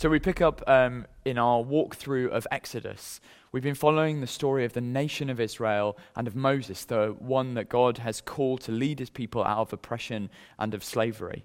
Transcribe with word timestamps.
So 0.00 0.08
we 0.08 0.18
pick 0.18 0.40
up 0.40 0.62
um, 0.66 1.04
in 1.26 1.36
our 1.36 1.62
walkthrough 1.62 2.30
of 2.30 2.46
Exodus. 2.50 3.20
We've 3.52 3.62
been 3.62 3.74
following 3.74 4.22
the 4.22 4.26
story 4.26 4.64
of 4.64 4.72
the 4.72 4.80
nation 4.80 5.28
of 5.28 5.38
Israel 5.38 5.98
and 6.16 6.26
of 6.26 6.34
Moses, 6.34 6.86
the 6.86 7.14
one 7.18 7.52
that 7.52 7.68
God 7.68 7.98
has 7.98 8.22
called 8.22 8.62
to 8.62 8.72
lead 8.72 8.98
his 8.98 9.10
people 9.10 9.44
out 9.44 9.58
of 9.58 9.74
oppression 9.74 10.30
and 10.58 10.72
of 10.72 10.82
slavery. 10.82 11.44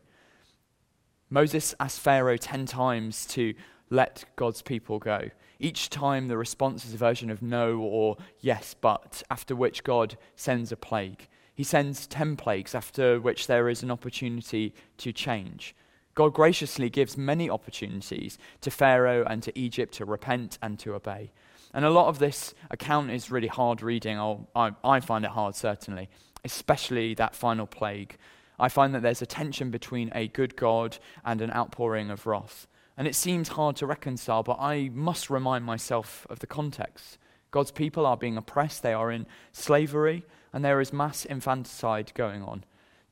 Moses 1.29 1.75
asked 1.81 1.99
Pharaoh 1.99 2.37
ten 2.37 2.65
times 2.65 3.25
to 3.25 3.53
let 3.89 4.23
God's 4.37 4.61
people 4.61 4.99
go. 4.99 5.31
Each 5.59 5.89
time 5.89 6.29
the 6.29 6.37
response 6.37 6.85
is 6.85 6.93
a 6.93 6.97
version 6.97 7.29
of 7.29 7.41
no 7.41 7.79
or 7.79 8.15
yes, 8.39 8.73
but, 8.73 9.21
after 9.29 9.53
which 9.53 9.83
God 9.83 10.17
sends 10.37 10.71
a 10.71 10.77
plague. 10.77 11.27
He 11.53 11.65
sends 11.65 12.07
ten 12.07 12.37
plagues, 12.37 12.73
after 12.73 13.19
which 13.19 13.47
there 13.47 13.67
is 13.67 13.83
an 13.83 13.91
opportunity 13.91 14.73
to 14.99 15.11
change. 15.11 15.75
God 16.15 16.33
graciously 16.33 16.89
gives 16.89 17.17
many 17.17 17.49
opportunities 17.49 18.37
to 18.61 18.71
Pharaoh 18.71 19.25
and 19.27 19.43
to 19.43 19.57
Egypt 19.59 19.93
to 19.95 20.05
repent 20.05 20.57
and 20.61 20.79
to 20.79 20.95
obey. 20.95 21.31
And 21.73 21.83
a 21.83 21.89
lot 21.89 22.07
of 22.07 22.19
this 22.19 22.53
account 22.71 23.11
is 23.11 23.29
really 23.29 23.49
hard 23.49 23.81
reading. 23.81 24.17
I, 24.55 24.71
I 24.81 25.01
find 25.01 25.25
it 25.25 25.31
hard, 25.31 25.55
certainly, 25.55 26.09
especially 26.45 27.13
that 27.15 27.35
final 27.35 27.67
plague. 27.67 28.17
I 28.57 28.69
find 28.69 28.95
that 28.95 29.01
there's 29.01 29.21
a 29.21 29.25
tension 29.25 29.71
between 29.71 30.09
a 30.15 30.29
good 30.29 30.55
God 30.55 30.97
and 31.25 31.41
an 31.41 31.51
outpouring 31.51 32.09
of 32.09 32.25
wrath. 32.25 32.65
And 32.97 33.09
it 33.09 33.15
seems 33.15 33.49
hard 33.49 33.75
to 33.77 33.85
reconcile, 33.85 34.41
but 34.41 34.57
I 34.57 34.89
must 34.93 35.29
remind 35.29 35.65
myself 35.65 36.25
of 36.29 36.39
the 36.39 36.47
context. 36.47 37.17
God's 37.51 37.71
people 37.71 38.05
are 38.05 38.15
being 38.15 38.37
oppressed, 38.37 38.83
they 38.83 38.93
are 38.93 39.11
in 39.11 39.27
slavery, 39.51 40.23
and 40.53 40.63
there 40.63 40.79
is 40.79 40.93
mass 40.93 41.25
infanticide 41.25 42.13
going 42.15 42.41
on 42.41 42.63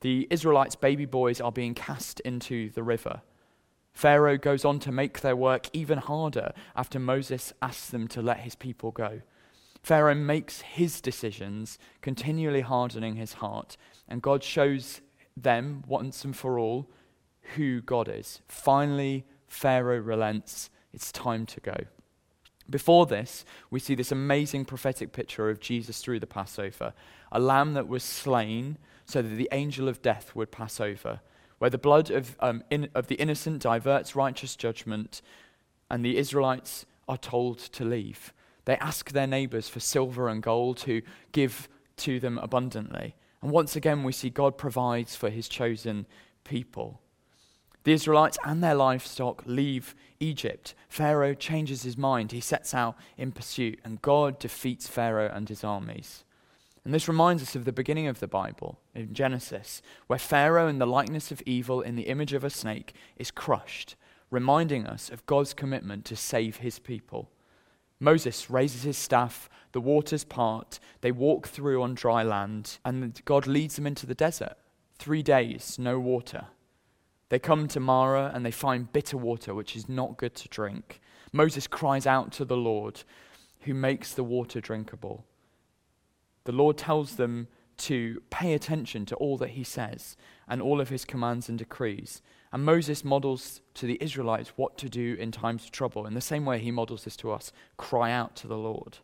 the 0.04 0.28
Israelites' 0.28 0.76
baby 0.76 1.06
boys 1.06 1.40
are 1.40 1.50
being 1.50 1.72
cast 1.72 2.20
into 2.20 2.68
the 2.68 2.82
river. 2.82 3.22
Pharaoh 3.94 4.36
goes 4.36 4.62
on 4.62 4.78
to 4.80 4.92
make 4.92 5.22
their 5.22 5.34
work 5.34 5.70
even 5.72 5.96
harder 5.96 6.52
after 6.76 6.98
Moses 6.98 7.54
asks 7.62 7.88
them 7.88 8.06
to 8.08 8.20
let 8.20 8.40
his 8.40 8.54
people 8.54 8.90
go. 8.90 9.22
Pharaoh 9.82 10.14
makes 10.14 10.60
his 10.60 11.00
decisions, 11.00 11.78
continually 12.02 12.60
hardening 12.60 13.16
his 13.16 13.34
heart, 13.34 13.78
and 14.06 14.20
God 14.20 14.44
shows 14.44 15.00
them 15.38 15.82
once 15.86 16.22
and 16.22 16.36
for 16.36 16.58
all 16.58 16.86
who 17.56 17.80
God 17.80 18.06
is. 18.06 18.42
Finally, 18.46 19.24
Pharaoh 19.48 20.00
relents. 20.00 20.68
It's 20.92 21.12
time 21.12 21.46
to 21.46 21.60
go. 21.60 21.76
Before 22.68 23.06
this, 23.06 23.46
we 23.70 23.80
see 23.80 23.94
this 23.94 24.12
amazing 24.12 24.66
prophetic 24.66 25.12
picture 25.12 25.48
of 25.48 25.60
Jesus 25.60 26.02
through 26.02 26.20
the 26.20 26.26
Passover, 26.26 26.92
a 27.32 27.40
lamb 27.40 27.72
that 27.72 27.88
was 27.88 28.02
slain 28.02 28.76
so 29.06 29.22
that 29.22 29.34
the 29.34 29.48
angel 29.52 29.88
of 29.88 30.02
death 30.02 30.34
would 30.34 30.50
pass 30.50 30.80
over, 30.80 31.20
where 31.58 31.70
the 31.70 31.78
blood 31.78 32.10
of, 32.10 32.36
um, 32.40 32.62
in, 32.70 32.88
of 32.94 33.06
the 33.06 33.16
innocent 33.16 33.62
diverts 33.62 34.16
righteous 34.16 34.56
judgment, 34.56 35.22
and 35.90 36.04
the 36.04 36.16
Israelites 36.16 36.86
are 37.08 37.18
told 37.18 37.58
to 37.58 37.84
leave. 37.84 38.32
They 38.64 38.76
ask 38.76 39.12
their 39.12 39.26
neighbors 39.26 39.68
for 39.68 39.80
silver 39.80 40.28
and 40.28 40.42
gold 40.42 40.78
to 40.78 41.02
give 41.32 41.68
to 41.98 42.18
them 42.18 42.38
abundantly. 42.38 43.14
And 43.42 43.50
once 43.50 43.76
again, 43.76 44.02
we 44.02 44.12
see 44.12 44.30
God 44.30 44.56
provides 44.56 45.14
for 45.14 45.28
his 45.28 45.48
chosen 45.48 46.06
people. 46.44 47.00
The 47.84 47.92
Israelites 47.92 48.38
and 48.44 48.62
their 48.62 48.74
livestock 48.74 49.42
leave 49.44 49.94
Egypt. 50.18 50.74
Pharaoh 50.88 51.34
changes 51.34 51.82
his 51.82 51.98
mind. 51.98 52.32
He 52.32 52.40
sets 52.40 52.72
out 52.72 52.96
in 53.18 53.32
pursuit, 53.32 53.78
and 53.84 54.00
God 54.00 54.38
defeats 54.38 54.88
Pharaoh 54.88 55.30
and 55.32 55.48
his 55.48 55.62
armies. 55.62 56.24
And 56.84 56.92
this 56.92 57.08
reminds 57.08 57.42
us 57.42 57.56
of 57.56 57.64
the 57.64 57.72
beginning 57.72 58.08
of 58.08 58.20
the 58.20 58.28
Bible 58.28 58.78
in 58.94 59.14
Genesis, 59.14 59.80
where 60.06 60.18
Pharaoh, 60.18 60.68
in 60.68 60.78
the 60.78 60.86
likeness 60.86 61.30
of 61.30 61.42
evil, 61.46 61.80
in 61.80 61.96
the 61.96 62.08
image 62.08 62.34
of 62.34 62.44
a 62.44 62.50
snake, 62.50 62.94
is 63.16 63.30
crushed, 63.30 63.96
reminding 64.30 64.86
us 64.86 65.08
of 65.08 65.24
God's 65.24 65.54
commitment 65.54 66.04
to 66.06 66.16
save 66.16 66.58
his 66.58 66.78
people. 66.78 67.30
Moses 68.00 68.50
raises 68.50 68.82
his 68.82 68.98
staff, 68.98 69.48
the 69.72 69.80
waters 69.80 70.24
part, 70.24 70.78
they 71.00 71.10
walk 71.10 71.48
through 71.48 71.82
on 71.82 71.94
dry 71.94 72.22
land, 72.22 72.78
and 72.84 73.24
God 73.24 73.46
leads 73.46 73.76
them 73.76 73.86
into 73.86 74.04
the 74.04 74.14
desert. 74.14 74.54
Three 74.98 75.22
days, 75.22 75.78
no 75.78 75.98
water. 75.98 76.48
They 77.30 77.38
come 77.38 77.66
to 77.68 77.80
Marah 77.80 78.30
and 78.34 78.44
they 78.44 78.50
find 78.50 78.92
bitter 78.92 79.16
water, 79.16 79.54
which 79.54 79.74
is 79.74 79.88
not 79.88 80.18
good 80.18 80.34
to 80.36 80.48
drink. 80.48 81.00
Moses 81.32 81.66
cries 81.66 82.06
out 82.06 82.30
to 82.32 82.44
the 82.44 82.56
Lord, 82.56 83.02
who 83.60 83.72
makes 83.72 84.12
the 84.12 84.22
water 84.22 84.60
drinkable 84.60 85.24
the 86.44 86.52
Lord 86.52 86.76
tells 86.76 87.16
them 87.16 87.48
to 87.76 88.22
pay 88.30 88.54
attention 88.54 89.04
to 89.06 89.16
all 89.16 89.36
that 89.38 89.50
he 89.50 89.64
says 89.64 90.16
and 90.46 90.62
all 90.62 90.80
of 90.80 90.90
his 90.90 91.04
commands 91.04 91.48
and 91.48 91.58
decrees. 91.58 92.22
And 92.52 92.64
Moses 92.64 93.04
models 93.04 93.60
to 93.74 93.86
the 93.86 93.98
Israelites 94.00 94.52
what 94.56 94.78
to 94.78 94.88
do 94.88 95.16
in 95.18 95.32
times 95.32 95.64
of 95.64 95.72
trouble. 95.72 96.06
In 96.06 96.14
the 96.14 96.20
same 96.20 96.44
way, 96.44 96.60
he 96.60 96.70
models 96.70 97.04
this 97.04 97.16
to 97.16 97.32
us 97.32 97.52
cry 97.76 98.12
out 98.12 98.36
to 98.36 98.46
the 98.46 98.56
Lord. 98.56 98.98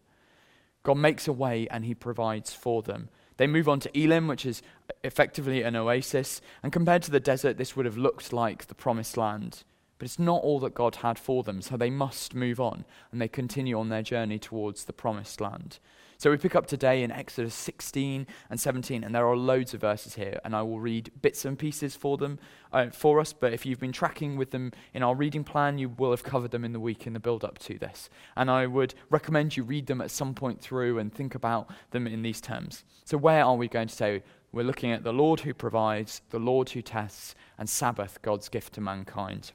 God 0.82 0.98
makes 0.98 1.26
a 1.26 1.32
way 1.32 1.66
and 1.70 1.84
he 1.84 1.94
provides 1.94 2.54
for 2.54 2.82
them. 2.82 3.08
They 3.36 3.46
move 3.46 3.68
on 3.68 3.80
to 3.80 3.98
Elim, 3.98 4.28
which 4.28 4.46
is 4.46 4.62
effectively 5.02 5.62
an 5.62 5.74
oasis. 5.74 6.40
And 6.62 6.72
compared 6.72 7.02
to 7.04 7.10
the 7.10 7.20
desert, 7.20 7.56
this 7.56 7.74
would 7.74 7.86
have 7.86 7.96
looked 7.96 8.32
like 8.32 8.66
the 8.66 8.74
promised 8.74 9.16
land. 9.16 9.64
But 9.98 10.06
it's 10.06 10.18
not 10.18 10.42
all 10.42 10.60
that 10.60 10.74
God 10.74 10.96
had 10.96 11.18
for 11.18 11.42
them, 11.42 11.60
so 11.60 11.76
they 11.76 11.90
must 11.90 12.34
move 12.34 12.60
on 12.60 12.84
and 13.10 13.20
they 13.20 13.28
continue 13.28 13.78
on 13.78 13.88
their 13.88 14.02
journey 14.02 14.38
towards 14.38 14.84
the 14.84 14.92
promised 14.92 15.40
land. 15.40 15.78
So 16.20 16.30
we 16.30 16.36
pick 16.36 16.54
up 16.54 16.66
today 16.66 17.02
in 17.02 17.10
Exodus 17.10 17.54
16 17.54 18.26
and 18.50 18.60
17, 18.60 19.04
and 19.04 19.14
there 19.14 19.26
are 19.26 19.34
loads 19.34 19.72
of 19.72 19.80
verses 19.80 20.16
here, 20.16 20.38
and 20.44 20.54
I 20.54 20.60
will 20.60 20.78
read 20.78 21.10
bits 21.22 21.46
and 21.46 21.58
pieces 21.58 21.96
for 21.96 22.18
them 22.18 22.38
uh, 22.74 22.90
for 22.90 23.20
us. 23.20 23.32
But 23.32 23.54
if 23.54 23.64
you've 23.64 23.80
been 23.80 23.90
tracking 23.90 24.36
with 24.36 24.50
them 24.50 24.72
in 24.92 25.02
our 25.02 25.14
reading 25.14 25.44
plan, 25.44 25.78
you 25.78 25.88
will 25.88 26.10
have 26.10 26.22
covered 26.22 26.50
them 26.50 26.62
in 26.62 26.74
the 26.74 26.78
week 26.78 27.06
in 27.06 27.14
the 27.14 27.20
build 27.20 27.42
up 27.42 27.58
to 27.60 27.78
this. 27.78 28.10
And 28.36 28.50
I 28.50 28.66
would 28.66 28.92
recommend 29.08 29.56
you 29.56 29.62
read 29.62 29.86
them 29.86 30.02
at 30.02 30.10
some 30.10 30.34
point 30.34 30.60
through 30.60 30.98
and 30.98 31.10
think 31.10 31.34
about 31.34 31.70
them 31.90 32.06
in 32.06 32.20
these 32.20 32.42
terms. 32.42 32.84
So 33.06 33.16
where 33.16 33.42
are 33.42 33.56
we 33.56 33.66
going 33.66 33.88
to 33.88 33.96
say 33.96 34.22
we're 34.52 34.62
looking 34.62 34.92
at 34.92 35.04
the 35.04 35.14
Lord 35.14 35.40
who 35.40 35.54
provides, 35.54 36.20
the 36.28 36.38
Lord 36.38 36.68
who 36.68 36.82
tests, 36.82 37.34
and 37.56 37.66
Sabbath, 37.66 38.20
God's 38.20 38.50
gift 38.50 38.74
to 38.74 38.82
mankind? 38.82 39.52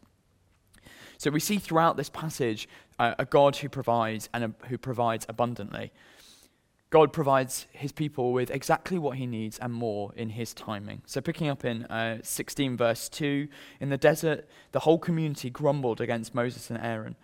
So 1.19 1.29
we 1.29 1.39
see 1.39 1.59
throughout 1.59 1.95
this 1.95 2.09
passage 2.09 2.67
uh, 2.97 3.13
a 3.19 3.25
God 3.25 3.57
who 3.57 3.69
provides 3.69 4.29
and 4.33 4.45
a, 4.45 4.67
who 4.67 4.79
provides 4.79 5.27
abundantly. 5.29 5.91
God 6.95 7.11
provides 7.11 7.67
his 7.73 7.91
people 7.91 8.31
with 8.31 8.49
exactly 8.49 8.97
what 8.97 9.17
he 9.17 9.27
needs 9.27 9.59
and 9.59 9.73
more 9.73 10.13
in 10.15 10.29
his 10.29 10.53
timing. 10.53 11.01
So, 11.05 11.19
picking 11.19 11.49
up 11.49 11.65
in 11.65 11.83
uh, 11.87 12.19
16, 12.23 12.77
verse 12.77 13.09
2, 13.09 13.49
in 13.81 13.89
the 13.89 13.97
desert, 13.97 14.47
the 14.71 14.79
whole 14.79 14.97
community 14.97 15.49
grumbled 15.49 15.99
against 15.99 16.33
Moses 16.33 16.69
and 16.69 16.79
Aaron. 16.81 17.17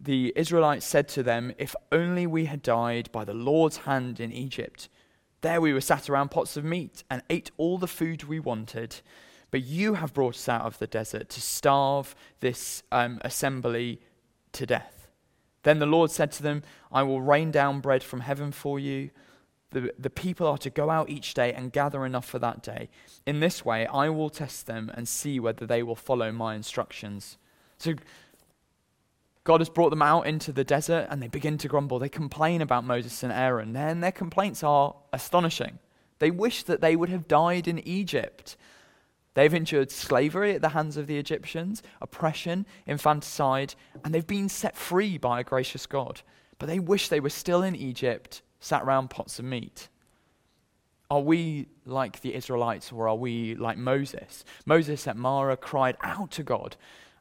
The 0.00 0.32
Israelites 0.36 0.86
said 0.86 1.06
to 1.08 1.22
them, 1.22 1.52
If 1.58 1.76
only 1.92 2.26
we 2.26 2.46
had 2.46 2.62
died 2.62 3.12
by 3.12 3.26
the 3.26 3.34
Lord's 3.34 3.76
hand 3.76 4.20
in 4.20 4.32
Egypt. 4.32 4.88
There 5.42 5.60
we 5.60 5.74
were 5.74 5.82
sat 5.82 6.08
around 6.08 6.30
pots 6.30 6.56
of 6.56 6.64
meat 6.64 7.04
and 7.10 7.20
ate 7.28 7.50
all 7.58 7.76
the 7.76 7.86
food 7.86 8.24
we 8.24 8.40
wanted. 8.40 9.02
But 9.50 9.64
you 9.64 9.96
have 9.96 10.14
brought 10.14 10.36
us 10.36 10.48
out 10.48 10.62
of 10.62 10.78
the 10.78 10.86
desert 10.86 11.28
to 11.28 11.42
starve 11.42 12.14
this 12.40 12.82
um, 12.90 13.20
assembly 13.22 14.00
to 14.52 14.64
death. 14.64 14.99
Then 15.62 15.78
the 15.78 15.86
Lord 15.86 16.10
said 16.10 16.32
to 16.32 16.42
them, 16.42 16.62
I 16.90 17.02
will 17.02 17.20
rain 17.20 17.50
down 17.50 17.80
bread 17.80 18.02
from 18.02 18.20
heaven 18.20 18.52
for 18.52 18.78
you. 18.78 19.10
The, 19.70 19.92
the 19.98 20.10
people 20.10 20.46
are 20.46 20.58
to 20.58 20.70
go 20.70 20.90
out 20.90 21.10
each 21.10 21.34
day 21.34 21.52
and 21.52 21.72
gather 21.72 22.04
enough 22.04 22.24
for 22.24 22.38
that 22.40 22.62
day. 22.62 22.88
In 23.26 23.40
this 23.40 23.64
way, 23.64 23.86
I 23.86 24.08
will 24.08 24.30
test 24.30 24.66
them 24.66 24.90
and 24.94 25.06
see 25.06 25.38
whether 25.38 25.66
they 25.66 25.82
will 25.82 25.94
follow 25.94 26.32
my 26.32 26.54
instructions. 26.54 27.38
So, 27.78 27.94
God 29.44 29.60
has 29.60 29.70
brought 29.70 29.90
them 29.90 30.02
out 30.02 30.26
into 30.26 30.52
the 30.52 30.64
desert 30.64 31.06
and 31.10 31.22
they 31.22 31.28
begin 31.28 31.56
to 31.58 31.68
grumble. 31.68 31.98
They 31.98 32.08
complain 32.08 32.60
about 32.60 32.84
Moses 32.84 33.22
and 33.22 33.32
Aaron. 33.32 33.74
And 33.74 34.02
their 34.02 34.12
complaints 34.12 34.62
are 34.62 34.94
astonishing. 35.12 35.78
They 36.18 36.30
wish 36.30 36.62
that 36.64 36.80
they 36.80 36.94
would 36.94 37.08
have 37.08 37.26
died 37.26 37.66
in 37.66 37.78
Egypt. 37.80 38.56
They've 39.34 39.54
endured 39.54 39.90
slavery 39.90 40.54
at 40.54 40.62
the 40.62 40.70
hands 40.70 40.96
of 40.96 41.06
the 41.06 41.16
Egyptians, 41.16 41.82
oppression, 42.00 42.66
infanticide, 42.86 43.74
and 44.04 44.12
they've 44.12 44.26
been 44.26 44.48
set 44.48 44.76
free 44.76 45.18
by 45.18 45.40
a 45.40 45.44
gracious 45.44 45.86
God. 45.86 46.22
But 46.58 46.66
they 46.68 46.80
wish 46.80 47.08
they 47.08 47.20
were 47.20 47.30
still 47.30 47.62
in 47.62 47.76
Egypt, 47.76 48.42
sat 48.58 48.82
around 48.82 49.10
pots 49.10 49.38
of 49.38 49.44
meat. 49.44 49.88
Are 51.10 51.20
we 51.20 51.66
like 51.84 52.20
the 52.20 52.34
Israelites 52.34 52.92
or 52.92 53.08
are 53.08 53.16
we 53.16 53.54
like 53.56 53.78
Moses? 53.78 54.44
Moses 54.64 55.06
at 55.08 55.16
Marah 55.16 55.56
cried 55.56 55.96
out 56.02 56.30
to 56.32 56.42
God. 56.42 56.76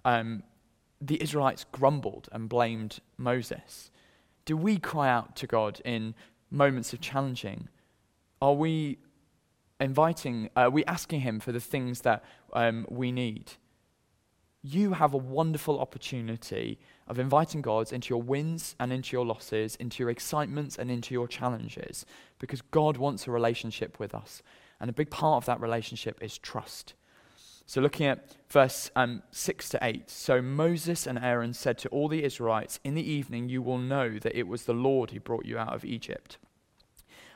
Um, 0.06 0.44
the 1.02 1.22
Israelites 1.22 1.66
grumbled 1.72 2.28
and 2.32 2.50
blamed 2.50 3.00
Moses. 3.18 3.90
Do 4.46 4.58
we 4.58 4.78
cry 4.78 5.10
out 5.10 5.36
to 5.38 5.48
God 5.48 5.82
in 5.86 6.14
moments 6.52 6.94
of 6.94 7.02
challenging? 7.02 7.70
Are 8.42 8.54
we 8.54 9.00
inviting, 9.80 10.50
uh, 10.56 10.70
we 10.72 10.84
asking 10.86 11.22
Him 11.22 11.40
for 11.40 11.52
the 11.52 11.60
things 11.60 12.02
that 12.02 12.24
um, 12.54 12.86
we 12.90 13.12
need. 13.12 13.54
You 14.62 14.94
have 14.94 15.14
a 15.14 15.18
wonderful 15.18 15.80
opportunity 15.80 16.80
of 17.08 17.18
inviting 17.18 17.62
God 17.62 17.94
into 17.94 18.10
your 18.10 18.22
wins 18.22 18.76
and 18.80 18.92
into 18.92 19.16
your 19.16 19.26
losses, 19.26 19.76
into 19.78 20.04
your 20.04 20.10
excitements 20.10 20.78
and 20.78 20.92
into 20.92 21.14
your 21.14 21.28
challenges, 21.28 22.06
because 22.40 22.62
God 22.62 22.98
wants 22.98 23.26
a 23.26 23.32
relationship 23.32 24.00
with 24.00 24.14
us. 24.14 24.42
And 24.82 24.90
a 24.90 24.94
big 24.94 25.10
part 25.10 25.38
of 25.38 25.46
that 25.46 25.62
relationship 25.62 26.22
is 26.22 26.38
trust. 26.38 26.94
So, 27.66 27.82
looking 27.82 28.08
at 28.08 28.26
verse 28.50 28.90
um, 28.96 29.22
6 29.32 29.70
to 29.70 29.80
8. 29.82 30.10
So, 30.10 30.42
Moses 30.42 31.06
and 31.06 31.20
Aaron 31.20 31.54
said 31.54 31.78
to 31.80 31.90
all 31.90 32.08
the 32.08 32.24
Israelites, 32.24 32.80
In 32.84 32.96
the 32.96 33.08
evening 33.08 33.48
you 33.48 33.62
will 33.62 33.78
know 33.78 34.18
that 34.18 34.36
it 34.36 34.48
was 34.48 34.64
the 34.64 34.74
Lord 34.74 35.12
who 35.12 35.20
brought 35.20 35.46
you 35.46 35.58
out 35.58 35.76
of 35.76 35.86
Egypt. 35.86 36.40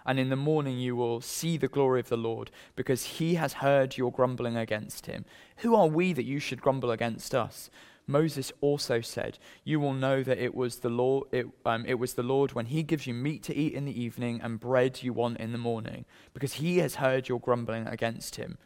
And 0.05 0.19
in 0.19 0.29
the 0.29 0.35
morning 0.35 0.77
you 0.77 0.95
will 0.95 1.21
see 1.21 1.57
the 1.57 1.67
glory 1.67 1.99
of 1.99 2.09
the 2.09 2.17
Lord, 2.17 2.51
because 2.75 3.05
he 3.05 3.35
has 3.35 3.53
heard 3.53 3.97
your 3.97 4.11
grumbling 4.11 4.57
against 4.57 5.05
him. 5.05 5.25
Who 5.57 5.75
are 5.75 5.87
we 5.87 6.13
that 6.13 6.25
you 6.25 6.39
should 6.39 6.61
grumble 6.61 6.91
against 6.91 7.33
us? 7.33 7.69
Moses 8.05 8.51
also 8.59 8.99
said, 8.99 9.39
"You 9.63 9.79
will 9.79 9.93
know 9.93 10.23
that 10.23 10.37
it 10.37 10.53
was 10.53 10.79
the 10.79 10.89
Lord. 10.89 11.29
It, 11.31 11.47
um, 11.65 11.85
it 11.85 11.93
was 11.93 12.15
the 12.15 12.23
Lord 12.23 12.51
when 12.51 12.65
He 12.65 12.83
gives 12.83 13.07
you 13.07 13.13
meat 13.13 13.43
to 13.43 13.55
eat 13.55 13.73
in 13.73 13.85
the 13.85 14.01
evening 14.01 14.41
and 14.41 14.59
bread 14.59 15.01
you 15.01 15.13
want 15.13 15.37
in 15.37 15.53
the 15.53 15.57
morning, 15.57 16.03
because 16.33 16.53
He 16.53 16.79
has 16.79 16.95
heard 16.95 17.29
your 17.29 17.39
grumbling 17.39 17.87
against 17.87 18.35
Him. 18.35 18.57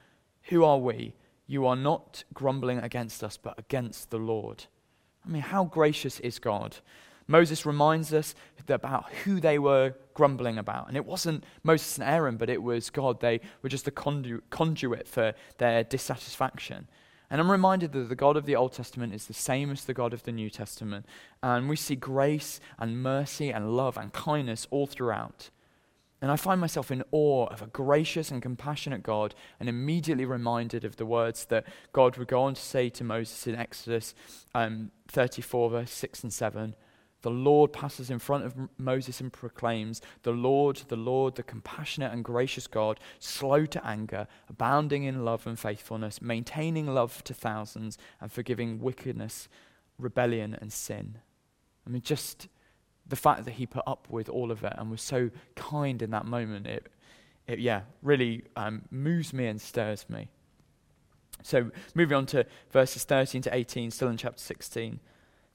Who 0.49 0.63
are 0.63 0.79
we 0.79 1.13
you 1.47 1.65
are 1.65 1.77
not 1.77 2.25
grumbling 2.33 2.79
against 2.79 3.23
us, 3.23 3.37
but 3.37 3.57
against 3.57 4.11
the 4.11 4.19
Lord. 4.19 4.65
I 5.25 5.29
mean, 5.29 5.41
how 5.41 5.63
gracious 5.63 6.19
is 6.19 6.39
God? 6.39 6.77
Moses 7.27 7.65
reminds 7.65 8.13
us 8.13 8.33
about 8.67 9.11
who 9.23 9.39
they 9.39 9.59
were 9.59 9.93
grumbling 10.13 10.57
about. 10.57 10.87
And 10.87 10.97
it 10.97 11.05
wasn't 11.05 11.43
Moses 11.63 11.97
and 11.97 12.07
Aaron, 12.07 12.37
but 12.37 12.49
it 12.49 12.63
was 12.63 12.89
God. 12.89 13.19
They 13.19 13.41
were 13.61 13.69
just 13.69 13.87
a 13.87 13.91
condu- 13.91 14.41
conduit 14.49 15.07
for 15.07 15.33
their 15.57 15.83
dissatisfaction. 15.83 16.87
And 17.29 17.41
I'm 17.41 17.51
reminded 17.51 17.91
that 17.91 18.07
the 18.07 18.15
God 18.15 18.37
of 18.37 18.45
the 18.45 18.55
Old 18.55 18.71
Testament 18.71 19.13
is 19.13 19.25
the 19.25 19.33
same 19.33 19.69
as 19.71 19.83
the 19.83 19.93
God 19.93 20.13
of 20.13 20.23
the 20.23 20.31
New 20.31 20.49
Testament. 20.49 21.05
And 21.43 21.67
we 21.67 21.75
see 21.75 21.95
grace 21.95 22.61
and 22.79 23.03
mercy 23.03 23.51
and 23.51 23.75
love 23.75 23.97
and 23.97 24.13
kindness 24.13 24.65
all 24.71 24.87
throughout. 24.87 25.49
And 26.21 26.31
I 26.31 26.35
find 26.35 26.59
myself 26.59 26.89
in 26.89 27.03
awe 27.11 27.45
of 27.47 27.61
a 27.61 27.67
gracious 27.67 28.31
and 28.31 28.41
compassionate 28.41 29.03
God 29.03 29.35
and 29.59 29.69
immediately 29.69 30.25
reminded 30.25 30.83
of 30.83 30.95
the 30.95 31.05
words 31.05 31.45
that 31.45 31.65
God 31.93 32.17
would 32.17 32.27
go 32.27 32.41
on 32.41 32.55
to 32.55 32.61
say 32.61 32.89
to 32.89 33.03
Moses 33.03 33.45
in 33.45 33.55
Exodus 33.55 34.15
um, 34.55 34.91
34, 35.09 35.69
verse 35.69 35.91
6 35.91 36.23
and 36.23 36.33
7. 36.33 36.75
The 37.23 37.31
Lord 37.31 37.73
passes 37.73 38.09
in 38.09 38.19
front 38.19 38.45
of 38.45 38.55
Moses 38.77 39.19
and 39.19 39.33
proclaims, 39.33 40.01
The 40.21 40.31
Lord, 40.31 40.77
the 40.87 40.95
Lord, 40.95 41.35
the 41.35 41.43
compassionate 41.43 42.13
and 42.13 42.23
gracious 42.23 42.67
God, 42.67 42.99
slow 43.19 43.65
to 43.65 43.85
anger, 43.85 44.27
abounding 44.47 45.03
in 45.03 45.25
love 45.25 45.47
and 45.47 45.57
faithfulness, 45.57 46.21
maintaining 46.21 46.87
love 46.87 47.23
to 47.23 47.33
thousands, 47.33 47.97
and 48.21 48.31
forgiving 48.31 48.79
wickedness, 48.79 49.49
rebellion, 49.97 50.55
and 50.61 50.71
sin. 50.71 51.17
I 51.85 51.89
mean, 51.89 52.03
just 52.03 52.47
the 53.07 53.15
fact 53.15 53.45
that 53.45 53.51
he 53.51 53.65
put 53.65 53.83
up 53.87 54.07
with 54.09 54.29
all 54.29 54.51
of 54.51 54.63
it 54.63 54.73
and 54.77 54.91
was 54.91 55.01
so 55.01 55.31
kind 55.55 56.01
in 56.01 56.11
that 56.11 56.25
moment, 56.25 56.67
it, 56.67 56.87
it 57.47 57.59
yeah, 57.59 57.81
really 58.03 58.43
um, 58.55 58.83
moves 58.91 59.33
me 59.33 59.47
and 59.47 59.59
stirs 59.59 60.05
me. 60.07 60.27
So, 61.43 61.71
moving 61.95 62.17
on 62.17 62.25
to 62.27 62.45
verses 62.71 63.03
13 63.05 63.41
to 63.43 63.55
18, 63.55 63.91
still 63.91 64.09
in 64.09 64.17
chapter 64.17 64.41
16. 64.41 64.99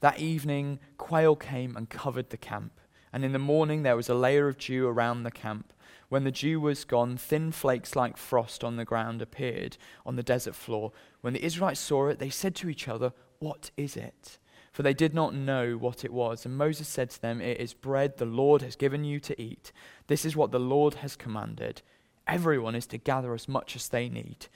That 0.03 0.19
evening, 0.19 0.79
quail 0.97 1.37
came 1.37 1.77
and 1.77 1.89
covered 1.89 2.29
the 2.29 2.35
camp. 2.35 2.73
And 3.13 3.23
in 3.23 3.31
the 3.31 3.39
morning, 3.39 3.83
there 3.83 3.95
was 3.95 4.09
a 4.09 4.13
layer 4.13 4.49
of 4.49 4.57
dew 4.57 4.85
around 4.85 5.23
the 5.23 5.31
camp. 5.31 5.71
When 6.09 6.25
the 6.25 6.31
dew 6.31 6.59
was 6.59 6.83
gone, 6.83 7.15
thin 7.15 7.53
flakes 7.53 7.95
like 7.95 8.17
frost 8.17 8.65
on 8.65 8.75
the 8.75 8.83
ground 8.83 9.21
appeared 9.21 9.77
on 10.05 10.17
the 10.17 10.21
desert 10.21 10.55
floor. 10.55 10.91
When 11.21 11.31
the 11.31 11.45
Israelites 11.45 11.79
saw 11.79 12.09
it, 12.09 12.19
they 12.19 12.29
said 12.29 12.53
to 12.55 12.67
each 12.67 12.89
other, 12.89 13.13
What 13.39 13.71
is 13.77 13.95
it? 13.95 14.39
for 14.73 14.83
they 14.83 14.93
did 14.93 15.13
not 15.13 15.33
know 15.33 15.77
what 15.77 16.03
it 16.03 16.11
was. 16.11 16.45
And 16.45 16.57
Moses 16.57 16.87
said 16.89 17.11
to 17.11 17.21
them, 17.21 17.39
It 17.39 17.61
is 17.61 17.73
bread 17.73 18.17
the 18.17 18.25
Lord 18.25 18.61
has 18.63 18.75
given 18.75 19.05
you 19.05 19.21
to 19.21 19.41
eat. 19.41 19.71
This 20.07 20.25
is 20.25 20.35
what 20.35 20.51
the 20.51 20.59
Lord 20.59 20.95
has 20.95 21.15
commanded. 21.15 21.81
Everyone 22.27 22.75
is 22.75 22.87
to 22.87 22.97
gather 22.97 23.33
as 23.33 23.47
much 23.47 23.75
as 23.77 23.87
they 23.87 24.09
need. 24.09 24.47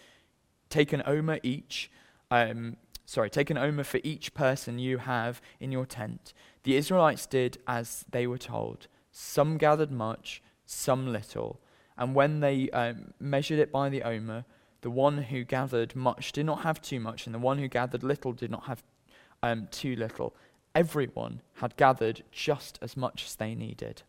Take 0.69 0.91
an 0.91 1.03
omer 1.05 1.39
each. 1.41 1.89
Um, 2.29 2.75
sorry, 3.07 3.29
take 3.29 3.49
an 3.49 3.57
omer 3.57 3.83
for 3.83 3.99
each 4.03 4.33
person 4.35 4.77
you 4.77 4.99
have 4.99 5.41
in 5.59 5.71
your 5.71 5.85
tent. 5.85 6.33
The 6.63 6.75
Israelites 6.75 7.25
did 7.25 7.57
as 7.65 8.05
they 8.11 8.27
were 8.27 8.37
told. 8.37 8.87
Some 9.11 9.57
gathered 9.57 9.91
much, 9.91 10.43
some 10.65 11.11
little. 11.11 11.59
And 11.97 12.13
when 12.13 12.41
they 12.41 12.69
um, 12.69 13.13
measured 13.19 13.59
it 13.59 13.71
by 13.71 13.89
the 13.89 14.03
omer, 14.03 14.45
the 14.81 14.91
one 14.91 15.17
who 15.17 15.43
gathered 15.43 15.95
much 15.95 16.33
did 16.33 16.45
not 16.45 16.61
have 16.61 16.81
too 16.81 16.99
much, 16.99 17.25
and 17.25 17.33
the 17.33 17.39
one 17.39 17.57
who 17.57 17.67
gathered 17.67 18.03
little 18.03 18.33
did 18.33 18.51
not 18.51 18.65
have 18.65 18.83
um, 19.41 19.67
too 19.71 19.95
little. 19.95 20.35
Everyone 20.75 21.41
had 21.55 21.77
gathered 21.77 22.23
just 22.31 22.77
as 22.81 22.95
much 22.95 23.23
as 23.25 23.35
they 23.35 23.55
needed. 23.55 24.03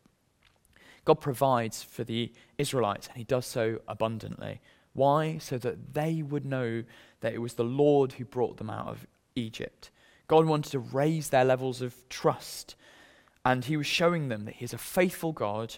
God 1.04 1.20
provides 1.20 1.82
for 1.82 2.04
the 2.04 2.32
Israelites, 2.58 3.06
and 3.06 3.16
He 3.16 3.24
does 3.24 3.46
so 3.46 3.80
abundantly. 3.86 4.60
Why? 4.92 5.38
So 5.38 5.56
that 5.58 5.94
they 5.94 6.22
would 6.22 6.44
know 6.44 6.82
that 7.20 7.34
it 7.34 7.38
was 7.38 7.54
the 7.54 7.64
Lord 7.64 8.12
who 8.12 8.24
brought 8.24 8.56
them 8.56 8.70
out 8.70 8.88
of 8.88 9.06
Egypt. 9.34 9.90
God 10.26 10.46
wanted 10.46 10.72
to 10.72 10.78
raise 10.78 11.30
their 11.30 11.44
levels 11.44 11.80
of 11.80 12.08
trust, 12.08 12.76
and 13.44 13.64
He 13.64 13.76
was 13.76 13.86
showing 13.86 14.28
them 14.28 14.44
that 14.44 14.56
He 14.56 14.64
is 14.64 14.72
a 14.72 14.78
faithful 14.78 15.32
God 15.32 15.76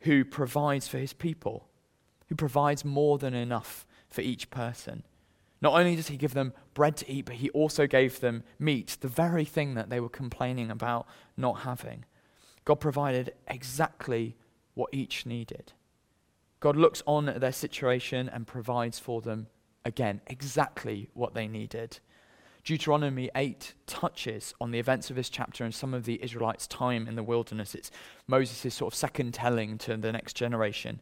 who 0.00 0.24
provides 0.24 0.88
for 0.88 0.98
His 0.98 1.12
people, 1.12 1.68
who 2.28 2.34
provides 2.34 2.84
more 2.84 3.18
than 3.18 3.34
enough 3.34 3.86
for 4.08 4.20
each 4.20 4.50
person. 4.50 5.02
Not 5.62 5.74
only 5.74 5.94
does 5.94 6.08
he 6.08 6.16
give 6.16 6.34
them 6.34 6.54
bread 6.74 6.96
to 6.98 7.10
eat, 7.10 7.26
but 7.26 7.36
he 7.36 7.50
also 7.50 7.86
gave 7.86 8.20
them 8.20 8.42
meat, 8.58 8.96
the 9.00 9.08
very 9.08 9.44
thing 9.44 9.74
that 9.74 9.90
they 9.90 10.00
were 10.00 10.08
complaining 10.08 10.70
about 10.70 11.06
not 11.36 11.60
having. 11.60 12.04
God 12.64 12.76
provided 12.76 13.34
exactly 13.46 14.36
what 14.74 14.90
each 14.92 15.26
needed. 15.26 15.72
God 16.60 16.76
looks 16.76 17.02
on 17.06 17.28
at 17.28 17.40
their 17.40 17.52
situation 17.52 18.28
and 18.28 18.46
provides 18.46 18.98
for 18.98 19.20
them, 19.20 19.48
again, 19.90 20.20
exactly 20.28 21.10
what 21.14 21.34
they 21.34 21.48
needed. 21.48 21.98
Deuteronomy 22.64 23.28
8 23.34 23.74
touches 23.86 24.54
on 24.60 24.70
the 24.70 24.78
events 24.78 25.10
of 25.10 25.16
this 25.16 25.28
chapter 25.28 25.64
and 25.64 25.74
some 25.74 25.92
of 25.92 26.04
the 26.04 26.22
Israelites' 26.22 26.68
time 26.68 27.08
in 27.08 27.16
the 27.16 27.24
wilderness. 27.24 27.74
It's 27.74 27.90
Moses' 28.28 28.72
sort 28.72 28.92
of 28.92 28.96
second 28.96 29.34
telling 29.34 29.78
to 29.78 29.96
the 29.96 30.12
next 30.12 30.34
generation. 30.34 31.00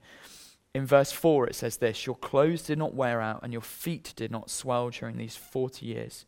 In 0.75 0.87
verse 0.87 1.13
4, 1.13 1.49
it 1.49 1.55
says 1.55 1.77
this 1.77 2.07
Your 2.07 2.17
clothes 2.17 2.63
did 2.63 2.79
not 2.79 2.95
wear 2.95 3.21
out, 3.21 3.41
and 3.43 3.53
your 3.53 3.63
feet 3.63 4.15
did 4.17 4.31
not 4.31 4.49
swell 4.51 4.89
during 4.89 5.19
these 5.19 5.37
40 5.37 5.85
years. 5.85 6.25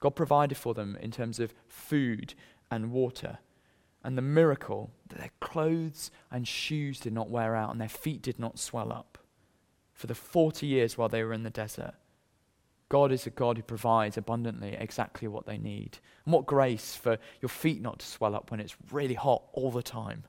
God 0.00 0.16
provided 0.16 0.56
for 0.56 0.72
them 0.72 0.96
in 1.00 1.10
terms 1.10 1.38
of 1.38 1.52
food 1.66 2.32
and 2.70 2.90
water. 2.90 3.38
And 4.02 4.16
the 4.16 4.22
miracle 4.22 4.92
that 5.08 5.18
their 5.18 5.32
clothes 5.40 6.10
and 6.30 6.48
shoes 6.48 7.00
did 7.00 7.12
not 7.12 7.28
wear 7.28 7.54
out, 7.54 7.70
and 7.70 7.80
their 7.80 7.88
feet 7.88 8.22
did 8.22 8.38
not 8.38 8.58
swell 8.58 8.92
up 8.92 9.09
for 10.00 10.06
the 10.06 10.14
40 10.14 10.66
years 10.66 10.96
while 10.96 11.10
they 11.10 11.22
were 11.22 11.34
in 11.34 11.42
the 11.42 11.50
desert. 11.50 11.92
God 12.88 13.12
is 13.12 13.26
a 13.26 13.30
God 13.30 13.58
who 13.58 13.62
provides 13.62 14.16
abundantly 14.16 14.74
exactly 14.80 15.28
what 15.28 15.44
they 15.44 15.58
need. 15.58 15.98
And 16.24 16.32
what 16.32 16.46
grace 16.46 16.96
for 16.96 17.18
your 17.42 17.50
feet 17.50 17.82
not 17.82 17.98
to 17.98 18.06
swell 18.06 18.34
up 18.34 18.50
when 18.50 18.60
it's 18.60 18.76
really 18.90 19.12
hot 19.12 19.42
all 19.52 19.70
the 19.70 19.82
time. 19.82 20.24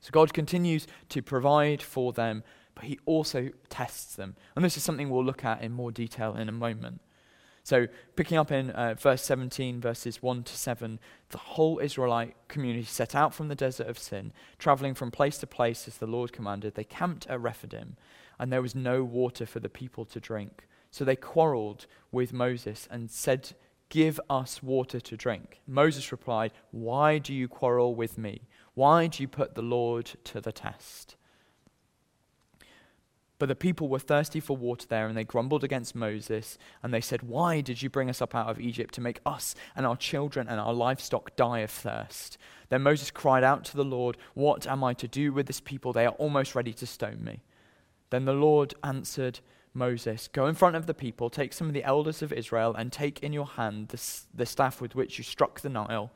So 0.00 0.10
God 0.12 0.32
continues 0.32 0.86
to 1.08 1.22
provide 1.22 1.82
for 1.82 2.12
them, 2.12 2.44
but 2.76 2.84
He 2.84 3.00
also 3.04 3.50
tests 3.68 4.14
them. 4.14 4.36
And 4.54 4.64
this 4.64 4.76
is 4.76 4.84
something 4.84 5.10
we'll 5.10 5.24
look 5.24 5.44
at 5.44 5.60
in 5.60 5.72
more 5.72 5.90
detail 5.90 6.36
in 6.36 6.48
a 6.48 6.52
moment. 6.52 7.00
So, 7.62 7.88
picking 8.16 8.38
up 8.38 8.50
in 8.50 8.70
uh, 8.70 8.94
verse 8.94 9.22
17, 9.22 9.80
verses 9.80 10.22
1 10.22 10.44
to 10.44 10.56
7, 10.56 10.98
the 11.28 11.38
whole 11.38 11.78
Israelite 11.78 12.34
community 12.48 12.84
set 12.84 13.14
out 13.14 13.34
from 13.34 13.48
the 13.48 13.54
desert 13.54 13.86
of 13.86 13.98
sin, 13.98 14.32
traveling 14.58 14.94
from 14.94 15.10
place 15.10 15.36
to 15.38 15.46
place 15.46 15.86
as 15.86 15.98
the 15.98 16.06
Lord 16.06 16.32
commanded. 16.32 16.74
They 16.74 16.84
camped 16.84 17.26
at 17.26 17.40
Rephidim, 17.40 17.96
and 18.40 18.50
there 18.50 18.62
was 18.62 18.74
no 18.74 19.04
water 19.04 19.44
for 19.44 19.60
the 19.60 19.68
people 19.68 20.06
to 20.06 20.18
drink. 20.18 20.66
So 20.90 21.04
they 21.04 21.14
quarreled 21.14 21.86
with 22.10 22.32
Moses 22.32 22.88
and 22.90 23.10
said, 23.10 23.52
Give 23.90 24.18
us 24.30 24.62
water 24.62 24.98
to 24.98 25.16
drink. 25.16 25.60
Moses 25.66 26.10
replied, 26.10 26.52
Why 26.70 27.18
do 27.18 27.34
you 27.34 27.48
quarrel 27.48 27.94
with 27.94 28.16
me? 28.16 28.48
Why 28.74 29.08
do 29.08 29.22
you 29.22 29.28
put 29.28 29.54
the 29.54 29.62
Lord 29.62 30.12
to 30.24 30.40
the 30.40 30.52
test? 30.52 31.16
But 33.38 33.48
the 33.48 33.54
people 33.54 33.88
were 33.88 33.98
thirsty 33.98 34.40
for 34.40 34.56
water 34.56 34.86
there, 34.88 35.06
and 35.06 35.16
they 35.16 35.24
grumbled 35.24 35.64
against 35.64 35.94
Moses, 35.94 36.56
and 36.82 36.94
they 36.94 37.00
said, 37.00 37.22
Why 37.22 37.60
did 37.60 37.82
you 37.82 37.90
bring 37.90 38.08
us 38.08 38.22
up 38.22 38.34
out 38.34 38.48
of 38.48 38.60
Egypt 38.60 38.94
to 38.94 39.00
make 39.02 39.20
us 39.26 39.54
and 39.76 39.84
our 39.84 39.96
children 39.96 40.48
and 40.48 40.58
our 40.58 40.72
livestock 40.72 41.36
die 41.36 41.58
of 41.58 41.70
thirst? 41.70 42.38
Then 42.70 42.82
Moses 42.82 43.10
cried 43.10 43.44
out 43.44 43.64
to 43.66 43.76
the 43.76 43.84
Lord, 43.84 44.16
What 44.32 44.66
am 44.66 44.82
I 44.82 44.94
to 44.94 45.08
do 45.08 45.32
with 45.32 45.46
this 45.46 45.60
people? 45.60 45.92
They 45.92 46.06
are 46.06 46.12
almost 46.12 46.54
ready 46.54 46.72
to 46.72 46.86
stone 46.86 47.22
me. 47.22 47.42
Then 48.10 48.24
the 48.24 48.32
Lord 48.32 48.74
answered 48.82 49.40
Moses, 49.72 50.28
Go 50.28 50.46
in 50.46 50.54
front 50.54 50.76
of 50.76 50.86
the 50.86 50.94
people, 50.94 51.30
take 51.30 51.52
some 51.52 51.68
of 51.68 51.74
the 51.74 51.84
elders 51.84 52.22
of 52.22 52.32
Israel, 52.32 52.74
and 52.74 52.92
take 52.92 53.20
in 53.20 53.32
your 53.32 53.46
hand 53.46 53.88
the, 53.88 54.00
the 54.34 54.46
staff 54.46 54.80
with 54.80 54.94
which 54.94 55.18
you 55.18 55.24
struck 55.24 55.60
the 55.60 55.68
Nile, 55.68 56.10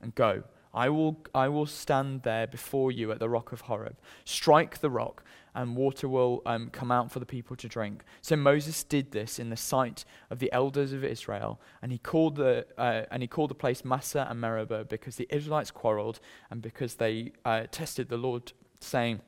and 0.00 0.14
go. 0.14 0.44
I 0.74 0.90
will, 0.90 1.24
I 1.34 1.48
will 1.48 1.64
stand 1.64 2.22
there 2.22 2.46
before 2.46 2.92
you 2.92 3.10
at 3.10 3.18
the 3.18 3.30
rock 3.30 3.50
of 3.50 3.62
Horeb. 3.62 3.96
Strike 4.26 4.78
the 4.80 4.90
rock, 4.90 5.24
and 5.54 5.74
water 5.74 6.06
will 6.06 6.42
um, 6.44 6.68
come 6.68 6.92
out 6.92 7.10
for 7.10 7.18
the 7.18 7.24
people 7.24 7.56
to 7.56 7.66
drink. 7.66 8.04
So 8.20 8.36
Moses 8.36 8.84
did 8.84 9.12
this 9.12 9.38
in 9.38 9.48
the 9.48 9.56
sight 9.56 10.04
of 10.28 10.38
the 10.38 10.52
elders 10.52 10.92
of 10.92 11.02
Israel, 11.02 11.58
and 11.80 11.92
he 11.92 11.98
called 11.98 12.36
the, 12.36 12.66
uh, 12.76 13.04
and 13.10 13.22
he 13.22 13.26
called 13.26 13.48
the 13.48 13.54
place 13.54 13.86
Massah 13.86 14.26
and 14.28 14.38
Meribah 14.38 14.84
because 14.84 15.16
the 15.16 15.26
Israelites 15.30 15.70
quarreled 15.70 16.20
and 16.50 16.60
because 16.60 16.96
they 16.96 17.32
uh, 17.46 17.62
tested 17.70 18.10
the 18.10 18.18
Lord, 18.18 18.52
saying, 18.78 19.20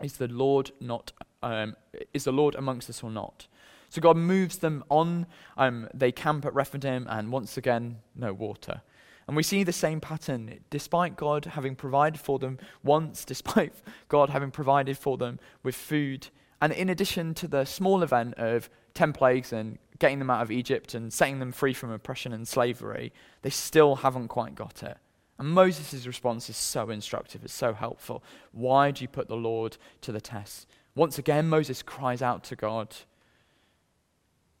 Is 0.00 0.18
the 0.18 0.28
Lord 0.28 0.70
not 0.80 1.10
um, 1.52 1.76
is 2.12 2.24
the 2.24 2.32
Lord 2.32 2.54
amongst 2.54 2.90
us 2.90 3.02
or 3.02 3.10
not? 3.10 3.46
So 3.88 4.00
God 4.00 4.16
moves 4.16 4.58
them 4.58 4.84
on. 4.90 5.26
Um, 5.56 5.88
they 5.94 6.12
camp 6.12 6.44
at 6.44 6.54
Rephidim, 6.54 7.06
and 7.08 7.30
once 7.30 7.56
again, 7.56 7.98
no 8.14 8.32
water. 8.32 8.82
And 9.26 9.36
we 9.36 9.42
see 9.42 9.64
the 9.64 9.72
same 9.72 10.00
pattern. 10.00 10.60
Despite 10.70 11.16
God 11.16 11.46
having 11.46 11.74
provided 11.74 12.20
for 12.20 12.38
them 12.38 12.58
once, 12.82 13.24
despite 13.32 13.72
God 14.08 14.30
having 14.30 14.50
provided 14.50 14.98
for 14.98 15.16
them 15.16 15.38
with 15.62 15.74
food, 15.74 16.28
and 16.60 16.72
in 16.72 16.88
addition 16.88 17.34
to 17.34 17.48
the 17.48 17.64
small 17.64 18.02
event 18.02 18.34
of 18.34 18.70
10 18.94 19.12
plagues 19.12 19.52
and 19.52 19.78
getting 19.98 20.18
them 20.18 20.30
out 20.30 20.42
of 20.42 20.50
Egypt 20.50 20.94
and 20.94 21.12
setting 21.12 21.38
them 21.38 21.52
free 21.52 21.74
from 21.74 21.90
oppression 21.90 22.32
and 22.32 22.46
slavery, 22.48 23.12
they 23.42 23.50
still 23.50 23.96
haven't 23.96 24.28
quite 24.28 24.54
got 24.54 24.82
it. 24.82 24.96
And 25.38 25.50
Moses' 25.50 26.06
response 26.06 26.48
is 26.48 26.56
so 26.56 26.88
instructive, 26.88 27.44
it's 27.44 27.52
so 27.52 27.74
helpful. 27.74 28.22
Why 28.52 28.90
do 28.90 29.04
you 29.04 29.08
put 29.08 29.28
the 29.28 29.36
Lord 29.36 29.76
to 30.00 30.12
the 30.12 30.20
test? 30.20 30.66
Once 30.96 31.18
again, 31.18 31.46
Moses 31.46 31.82
cries 31.82 32.22
out 32.22 32.42
to 32.42 32.56
God, 32.56 32.96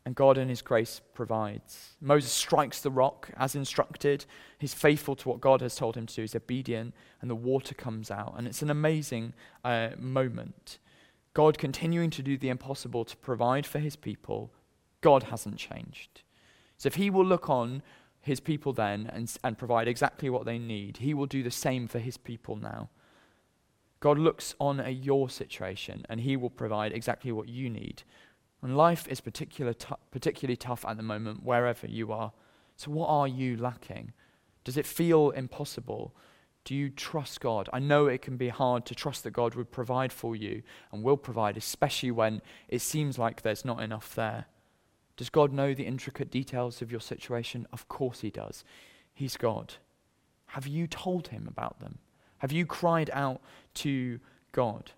and 0.04 0.14
God, 0.14 0.38
in 0.38 0.48
his 0.48 0.62
grace, 0.62 1.00
provides. 1.14 1.96
Moses 2.00 2.30
strikes 2.30 2.80
the 2.80 2.90
rock 2.90 3.30
as 3.36 3.56
instructed. 3.56 4.24
He's 4.58 4.74
faithful 4.74 5.16
to 5.16 5.28
what 5.28 5.40
God 5.40 5.62
has 5.62 5.74
told 5.74 5.96
him 5.96 6.06
to 6.06 6.14
do. 6.14 6.20
He's 6.20 6.36
obedient, 6.36 6.94
and 7.20 7.28
the 7.28 7.34
water 7.34 7.74
comes 7.74 8.10
out. 8.10 8.34
And 8.36 8.46
it's 8.46 8.62
an 8.62 8.70
amazing 8.70 9.32
uh, 9.64 9.90
moment. 9.98 10.78
God 11.34 11.58
continuing 11.58 12.10
to 12.10 12.22
do 12.22 12.36
the 12.38 12.50
impossible 12.50 13.04
to 13.04 13.16
provide 13.16 13.66
for 13.66 13.78
his 13.78 13.96
people. 13.96 14.52
God 15.00 15.24
hasn't 15.24 15.56
changed. 15.56 16.22
So 16.76 16.86
if 16.86 16.94
he 16.94 17.10
will 17.10 17.24
look 17.24 17.50
on 17.50 17.82
his 18.20 18.40
people 18.40 18.72
then 18.72 19.10
and, 19.12 19.34
and 19.42 19.58
provide 19.58 19.88
exactly 19.88 20.30
what 20.30 20.44
they 20.44 20.58
need, 20.58 20.98
he 20.98 21.14
will 21.14 21.26
do 21.26 21.42
the 21.42 21.50
same 21.50 21.88
for 21.88 21.98
his 21.98 22.16
people 22.16 22.56
now. 22.56 22.90
God 24.00 24.18
looks 24.18 24.54
on 24.60 24.80
at 24.80 24.96
your 25.04 25.28
situation 25.28 26.04
and 26.08 26.20
he 26.20 26.36
will 26.36 26.50
provide 26.50 26.92
exactly 26.92 27.32
what 27.32 27.48
you 27.48 27.70
need. 27.70 28.02
And 28.62 28.76
life 28.76 29.06
is 29.08 29.20
particular 29.20 29.72
t- 29.72 29.94
particularly 30.10 30.56
tough 30.56 30.84
at 30.86 30.96
the 30.96 31.02
moment, 31.02 31.44
wherever 31.44 31.86
you 31.86 32.12
are. 32.12 32.32
So, 32.76 32.90
what 32.90 33.08
are 33.08 33.28
you 33.28 33.56
lacking? 33.56 34.12
Does 34.64 34.76
it 34.76 34.86
feel 34.86 35.30
impossible? 35.30 36.14
Do 36.64 36.74
you 36.74 36.90
trust 36.90 37.40
God? 37.40 37.68
I 37.72 37.78
know 37.78 38.06
it 38.06 38.22
can 38.22 38.36
be 38.36 38.48
hard 38.48 38.84
to 38.86 38.94
trust 38.94 39.22
that 39.22 39.30
God 39.30 39.54
would 39.54 39.70
provide 39.70 40.12
for 40.12 40.34
you 40.34 40.62
and 40.90 41.04
will 41.04 41.16
provide, 41.16 41.56
especially 41.56 42.10
when 42.10 42.42
it 42.68 42.80
seems 42.80 43.18
like 43.18 43.42
there's 43.42 43.64
not 43.64 43.80
enough 43.80 44.14
there. 44.16 44.46
Does 45.16 45.30
God 45.30 45.52
know 45.52 45.72
the 45.72 45.86
intricate 45.86 46.30
details 46.30 46.82
of 46.82 46.90
your 46.90 47.00
situation? 47.00 47.68
Of 47.72 47.88
course, 47.88 48.20
He 48.20 48.30
does. 48.30 48.64
He's 49.14 49.36
God. 49.36 49.74
Have 50.46 50.66
you 50.66 50.86
told 50.88 51.28
Him 51.28 51.46
about 51.48 51.78
them? 51.80 51.98
Have 52.38 52.52
you 52.52 52.66
cried 52.66 53.10
out 53.12 53.40
to 53.74 54.20
God? 54.52 54.92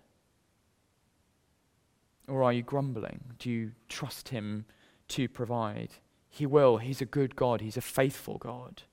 Or 2.27 2.43
are 2.43 2.53
you 2.53 2.61
grumbling? 2.61 3.21
Do 3.39 3.49
you 3.49 3.71
trust 3.87 4.29
Him 4.29 4.65
to 5.09 5.27
provide? 5.27 5.89
He 6.29 6.45
will. 6.45 6.77
He's 6.77 7.01
a 7.01 7.05
good 7.05 7.35
God, 7.35 7.61
He's 7.61 7.77
a 7.77 7.81
faithful 7.81 8.37
God. 8.37 8.83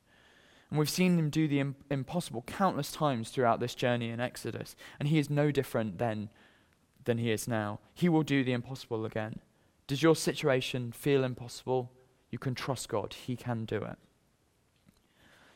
And 0.70 0.78
we've 0.78 0.90
seen 0.90 1.18
Him 1.18 1.30
do 1.30 1.46
the 1.46 1.62
impossible 1.90 2.42
countless 2.46 2.90
times 2.92 3.30
throughout 3.30 3.60
this 3.60 3.74
journey 3.74 4.10
in 4.10 4.20
Exodus, 4.20 4.74
and 4.98 5.08
He 5.08 5.18
is 5.18 5.30
no 5.30 5.50
different 5.50 5.98
then 5.98 6.30
than 7.04 7.18
He 7.18 7.30
is 7.30 7.46
now. 7.46 7.78
He 7.94 8.08
will 8.08 8.22
do 8.22 8.42
the 8.42 8.52
impossible 8.52 9.04
again. 9.04 9.40
Does 9.86 10.02
your 10.02 10.16
situation 10.16 10.90
feel 10.92 11.22
impossible? 11.22 11.92
You 12.30 12.38
can 12.38 12.54
trust 12.54 12.88
God, 12.88 13.14
He 13.14 13.36
can 13.36 13.64
do 13.64 13.76
it. 13.76 13.96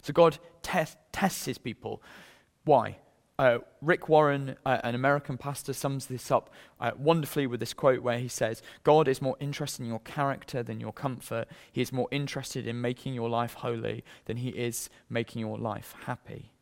So 0.02 0.12
God 0.12 0.38
te- 0.62 0.84
tests 1.12 1.46
His 1.46 1.58
people. 1.58 2.02
Why? 2.64 2.98
Uh, 3.38 3.60
Rick 3.80 4.10
Warren, 4.10 4.56
uh, 4.66 4.80
an 4.84 4.94
American 4.94 5.38
pastor, 5.38 5.72
sums 5.72 6.06
this 6.06 6.30
up 6.30 6.50
uh, 6.78 6.90
wonderfully 6.98 7.46
with 7.46 7.58
this 7.58 7.72
quote 7.72 8.02
where 8.02 8.18
he 8.18 8.28
says, 8.28 8.60
God 8.84 9.08
is 9.08 9.22
more 9.22 9.36
interested 9.40 9.82
in 9.82 9.88
your 9.88 10.00
character 10.00 10.62
than 10.62 10.78
your 10.78 10.92
comfort. 10.92 11.48
He 11.72 11.80
is 11.80 11.90
more 11.90 12.06
interested 12.10 12.66
in 12.66 12.82
making 12.82 13.14
your 13.14 13.30
life 13.30 13.54
holy 13.54 14.04
than 14.26 14.36
he 14.36 14.50
is 14.50 14.90
making 15.08 15.40
your 15.40 15.56
life 15.56 15.94
happy. 16.04 16.52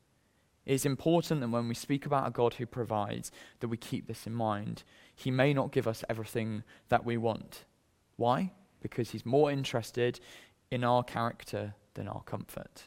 It 0.66 0.74
is 0.74 0.86
important 0.86 1.40
that 1.40 1.48
when 1.48 1.66
we 1.66 1.74
speak 1.74 2.06
about 2.06 2.28
a 2.28 2.30
God 2.30 2.54
who 2.54 2.66
provides, 2.66 3.32
that 3.58 3.66
we 3.66 3.76
keep 3.76 4.06
this 4.06 4.24
in 4.24 4.34
mind. 4.34 4.84
He 5.16 5.32
may 5.32 5.52
not 5.52 5.72
give 5.72 5.88
us 5.88 6.04
everything 6.08 6.62
that 6.90 7.04
we 7.04 7.16
want. 7.16 7.64
Why? 8.14 8.52
Because 8.80 9.10
he's 9.10 9.26
more 9.26 9.50
interested 9.50 10.20
in 10.70 10.84
our 10.84 11.02
character 11.02 11.74
than 11.94 12.06
our 12.06 12.22
comfort 12.22 12.86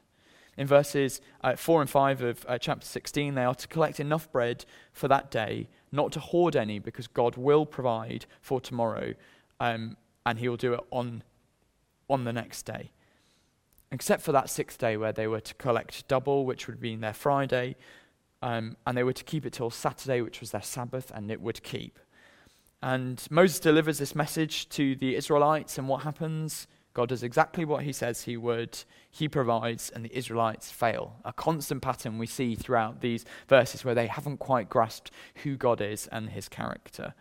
in 0.58 0.68
verses 0.68 1.22
uh, 1.44 1.56
4 1.56 1.82
and 1.82 1.90
5 1.90 2.22
of 2.22 2.46
uh, 2.48 2.58
chapter 2.58 2.86
16, 2.86 3.36
they 3.36 3.44
are 3.44 3.56
to 3.56 3.68
collect 3.68 4.00
enough 4.00 4.32
bread 4.32 4.66
for 4.92 5.08
that 5.08 5.32
day, 5.32 5.70
not 5.92 6.12
to 6.14 6.20
hoard 6.20 6.56
any, 6.56 6.80
because 6.80 7.08
God 7.08 7.38
will 7.38 7.66
provide 7.66 8.26
for 8.42 8.60
tomorrow, 8.60 9.14
um, 9.60 9.98
and 10.26 10.40
He 10.40 10.50
will 10.50 10.58
do 10.58 10.74
it 10.74 10.82
on, 10.92 11.24
on 12.10 12.26
the 12.26 12.34
next 12.34 12.64
day. 12.64 12.92
Except 13.92 14.22
for 14.22 14.32
that 14.32 14.50
sixth 14.50 14.78
day 14.78 14.98
where 14.98 15.12
they 15.12 15.28
were 15.28 15.42
to 15.42 15.54
collect 15.56 16.08
double, 16.08 16.46
which 16.46 16.68
would 16.68 16.80
be 16.80 16.96
their 16.96 17.14
Friday, 17.14 17.76
um, 18.42 18.76
and 18.86 18.98
they 18.98 19.04
were 19.04 19.14
to 19.14 19.24
keep 19.24 19.46
it 19.46 19.54
till 19.54 19.70
Saturday, 19.70 20.22
which 20.22 20.40
was 20.40 20.52
their 20.52 20.62
Sabbath, 20.62 21.12
and 21.14 21.32
it 21.32 21.42
would 21.42 21.64
keep. 21.64 22.00
And 22.82 23.26
Moses 23.30 23.60
delivers 23.60 24.00
this 24.00 24.16
message 24.16 24.68
to 24.70 24.96
the 24.96 25.16
Israelites, 25.16 25.78
and 25.78 25.88
what 25.88 26.04
happens? 26.04 26.68
God 26.94 27.10
does 27.10 27.24
exactly 27.24 27.64
what 27.64 27.84
he 27.84 27.94
says 27.94 28.24
he 28.24 28.36
would. 28.36 28.84
He 29.10 29.30
provides, 29.30 29.90
and 29.90 30.04
the 30.04 30.16
Israelites 30.16 30.72
fail. 30.72 31.16
A 31.24 31.32
constant 31.32 31.82
pattern 31.82 32.18
we 32.18 32.28
see 32.28 32.56
throughout 32.56 33.02
these 33.02 33.26
verses 33.48 33.86
where 33.86 33.96
they 33.96 34.08
haven't 34.08 34.38
quite 34.38 34.70
grasped 34.70 35.12
who 35.44 35.56
God 35.56 35.80
is 35.80 36.08
and 36.08 36.30
his 36.30 36.50
character. 36.50 37.14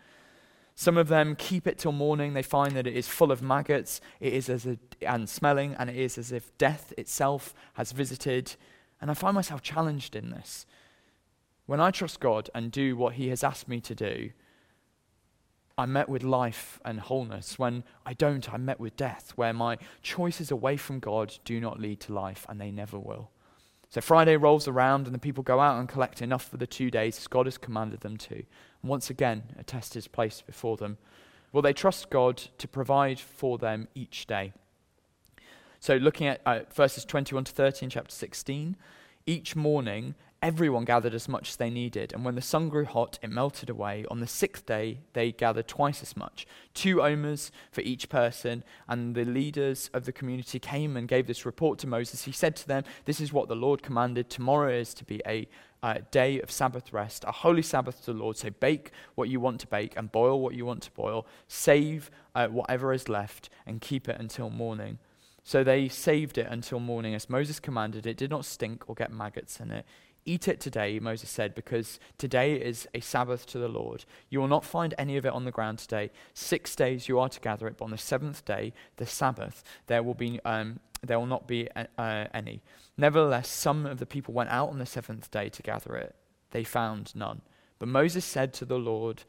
Some 0.75 0.97
of 0.97 1.07
them 1.07 1.35
keep 1.35 1.67
it 1.67 1.77
till 1.77 1.91
morning. 1.91 2.33
They 2.33 2.41
find 2.41 2.75
that 2.75 2.87
it 2.87 2.95
is 2.95 3.07
full 3.07 3.31
of 3.31 3.41
maggots, 3.41 4.01
it 4.19 4.33
is 4.33 4.49
as 4.49 4.65
a, 4.65 4.77
and 5.01 5.29
smelling, 5.29 5.75
and 5.75 5.89
it 5.89 5.95
is 5.95 6.17
as 6.17 6.31
if 6.31 6.57
death 6.57 6.93
itself 6.97 7.53
has 7.75 7.91
visited. 7.91 8.55
And 8.99 9.09
I 9.09 9.13
find 9.13 9.35
myself 9.35 9.61
challenged 9.61 10.15
in 10.15 10.31
this. 10.31 10.65
When 11.65 11.79
I 11.79 11.91
trust 11.91 12.19
God 12.19 12.49
and 12.53 12.71
do 12.71 12.97
what 12.97 13.13
He 13.13 13.29
has 13.29 13.43
asked 13.43 13.67
me 13.67 13.79
to 13.81 13.95
do, 13.95 14.31
I'm 15.81 15.93
met 15.93 16.09
with 16.09 16.21
life 16.21 16.79
and 16.85 16.99
wholeness. 16.99 17.57
When 17.57 17.83
I 18.05 18.13
don't, 18.13 18.53
I'm 18.53 18.65
met 18.65 18.79
with 18.79 18.95
death, 18.95 19.33
where 19.35 19.51
my 19.51 19.79
choices 20.03 20.51
away 20.51 20.77
from 20.77 20.99
God 20.99 21.35
do 21.43 21.59
not 21.59 21.79
lead 21.79 21.99
to 22.01 22.13
life, 22.13 22.45
and 22.47 22.61
they 22.61 22.69
never 22.69 22.99
will. 22.99 23.31
So 23.89 23.99
Friday 23.99 24.37
rolls 24.37 24.67
around, 24.67 25.07
and 25.07 25.15
the 25.15 25.19
people 25.19 25.43
go 25.43 25.59
out 25.59 25.79
and 25.79 25.89
collect 25.89 26.21
enough 26.21 26.47
for 26.47 26.57
the 26.57 26.67
two 26.67 26.91
days 26.91 27.17
as 27.17 27.25
God 27.25 27.47
has 27.47 27.57
commanded 27.57 28.01
them 28.01 28.17
to. 28.17 28.35
And 28.35 28.45
once 28.83 29.09
again, 29.09 29.55
a 29.57 29.63
test 29.63 29.95
is 29.95 30.07
placed 30.07 30.45
before 30.45 30.77
them. 30.77 30.99
Will 31.51 31.63
they 31.63 31.73
trust 31.73 32.11
God 32.11 32.37
to 32.59 32.67
provide 32.67 33.19
for 33.19 33.57
them 33.57 33.87
each 33.95 34.27
day? 34.27 34.53
So, 35.79 35.95
looking 35.95 36.27
at 36.27 36.41
uh, 36.45 36.59
verses 36.71 37.05
21 37.05 37.45
to 37.45 37.51
30 37.53 37.85
in 37.85 37.89
chapter 37.89 38.13
16, 38.13 38.77
each 39.25 39.55
morning 39.55 40.13
Everyone 40.41 40.85
gathered 40.85 41.13
as 41.13 41.29
much 41.29 41.49
as 41.49 41.55
they 41.57 41.69
needed, 41.69 42.13
and 42.13 42.25
when 42.25 42.33
the 42.33 42.41
sun 42.41 42.67
grew 42.67 42.85
hot, 42.85 43.19
it 43.21 43.29
melted 43.29 43.69
away. 43.69 44.05
On 44.09 44.19
the 44.19 44.25
sixth 44.25 44.65
day, 44.65 44.97
they 45.13 45.31
gathered 45.31 45.67
twice 45.67 46.01
as 46.01 46.17
much, 46.17 46.47
two 46.73 46.99
omers 47.03 47.51
for 47.71 47.81
each 47.81 48.09
person. 48.09 48.63
And 48.87 49.13
the 49.13 49.23
leaders 49.23 49.91
of 49.93 50.05
the 50.05 50.11
community 50.11 50.57
came 50.57 50.97
and 50.97 51.07
gave 51.07 51.27
this 51.27 51.45
report 51.45 51.77
to 51.79 51.87
Moses. 51.87 52.23
He 52.23 52.31
said 52.31 52.55
to 52.55 52.67
them, 52.67 52.85
This 53.05 53.21
is 53.21 53.31
what 53.31 53.49
the 53.49 53.55
Lord 53.55 53.83
commanded. 53.83 54.31
Tomorrow 54.31 54.73
is 54.73 54.95
to 54.95 55.03
be 55.03 55.21
a 55.27 55.47
uh, 55.83 55.99
day 56.09 56.41
of 56.41 56.49
Sabbath 56.49 56.91
rest, 56.91 57.23
a 57.27 57.31
holy 57.31 57.61
Sabbath 57.61 57.99
to 58.05 58.13
the 58.13 58.17
Lord. 58.17 58.35
So 58.35 58.49
bake 58.49 58.91
what 59.13 59.29
you 59.29 59.39
want 59.39 59.59
to 59.61 59.67
bake 59.67 59.93
and 59.95 60.11
boil 60.11 60.39
what 60.39 60.55
you 60.55 60.65
want 60.65 60.81
to 60.83 60.91
boil. 60.91 61.27
Save 61.47 62.09
uh, 62.33 62.47
whatever 62.47 62.93
is 62.93 63.07
left 63.07 63.51
and 63.67 63.79
keep 63.79 64.09
it 64.09 64.19
until 64.19 64.49
morning. 64.49 64.97
So 65.43 65.63
they 65.63 65.87
saved 65.87 66.37
it 66.37 66.47
until 66.49 66.79
morning 66.79 67.15
as 67.15 67.29
Moses 67.29 67.59
commanded. 67.59 68.05
It 68.05 68.17
did 68.17 68.29
not 68.29 68.45
stink 68.45 68.87
or 68.87 68.95
get 68.95 69.11
maggots 69.11 69.59
in 69.59 69.71
it. 69.71 69.85
Eat 70.25 70.47
it 70.47 70.59
today, 70.59 70.99
Moses 70.99 71.29
said, 71.29 71.55
because 71.55 71.99
today 72.19 72.53
is 72.53 72.87
a 72.93 72.99
Sabbath 72.99 73.45
to 73.47 73.57
the 73.57 73.67
Lord. 73.67 74.05
You 74.29 74.39
will 74.39 74.47
not 74.47 74.63
find 74.63 74.93
any 74.97 75.17
of 75.17 75.25
it 75.25 75.33
on 75.33 75.45
the 75.45 75.51
ground 75.51 75.79
today. 75.79 76.11
Six 76.35 76.75
days 76.75 77.07
you 77.07 77.17
are 77.17 77.29
to 77.29 77.39
gather 77.39 77.67
it, 77.67 77.77
but 77.77 77.85
on 77.85 77.91
the 77.91 77.97
seventh 77.97 78.45
day, 78.45 78.73
the 78.97 79.07
Sabbath, 79.07 79.63
there 79.87 80.03
will, 80.03 80.13
be, 80.13 80.39
um, 80.45 80.79
there 81.01 81.17
will 81.17 81.25
not 81.25 81.47
be 81.47 81.67
uh, 81.75 81.85
uh, 81.97 82.27
any. 82.35 82.61
Nevertheless, 82.97 83.47
some 83.47 83.87
of 83.87 83.97
the 83.97 84.05
people 84.05 84.33
went 84.33 84.51
out 84.51 84.69
on 84.69 84.77
the 84.77 84.85
seventh 84.85 85.31
day 85.31 85.49
to 85.49 85.63
gather 85.63 85.95
it. 85.95 86.15
They 86.51 86.63
found 86.63 87.15
none. 87.15 87.41
But 87.79 87.87
Moses 87.87 88.23
said 88.23 88.53
to 88.55 88.65
the 88.65 88.77
Lord, 88.77 89.23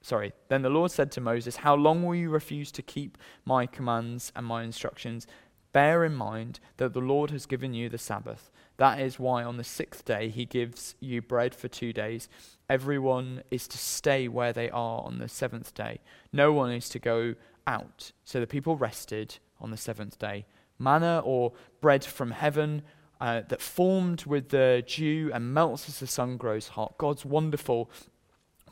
sorry, 0.00 0.32
then 0.48 0.62
the 0.62 0.70
Lord 0.70 0.92
said 0.92 1.10
to 1.12 1.20
Moses, 1.20 1.56
How 1.56 1.74
long 1.74 2.04
will 2.04 2.14
you 2.14 2.30
refuse 2.30 2.70
to 2.72 2.82
keep 2.82 3.18
my 3.44 3.66
commands 3.66 4.30
and 4.36 4.46
my 4.46 4.62
instructions? 4.62 5.26
Bear 5.72 6.04
in 6.04 6.14
mind 6.14 6.60
that 6.76 6.92
the 6.92 7.00
Lord 7.00 7.30
has 7.32 7.46
given 7.46 7.74
you 7.74 7.88
the 7.88 7.98
Sabbath. 7.98 8.50
That 8.78 9.00
is 9.00 9.18
why 9.18 9.42
on 9.42 9.56
the 9.56 9.64
sixth 9.64 10.04
day 10.04 10.28
he 10.28 10.44
gives 10.44 10.94
you 11.00 11.22
bread 11.22 11.54
for 11.54 11.68
two 11.68 11.92
days. 11.92 12.28
Everyone 12.68 13.42
is 13.50 13.66
to 13.68 13.78
stay 13.78 14.28
where 14.28 14.52
they 14.52 14.68
are 14.70 15.02
on 15.02 15.18
the 15.18 15.28
seventh 15.28 15.74
day. 15.74 16.00
No 16.32 16.52
one 16.52 16.72
is 16.72 16.88
to 16.90 16.98
go 16.98 17.34
out. 17.66 18.12
So 18.24 18.40
the 18.40 18.46
people 18.46 18.76
rested 18.76 19.38
on 19.60 19.70
the 19.70 19.76
seventh 19.76 20.18
day. 20.18 20.46
Manna 20.78 21.22
or 21.24 21.52
bread 21.80 22.04
from 22.04 22.32
heaven 22.32 22.82
uh, 23.20 23.42
that 23.48 23.62
formed 23.62 24.24
with 24.26 24.50
the 24.50 24.84
dew 24.86 25.30
and 25.32 25.54
melts 25.54 25.88
as 25.88 26.00
the 26.00 26.06
sun 26.06 26.36
grows 26.36 26.68
hot. 26.68 26.98
God's 26.98 27.24
wonderful 27.24 27.90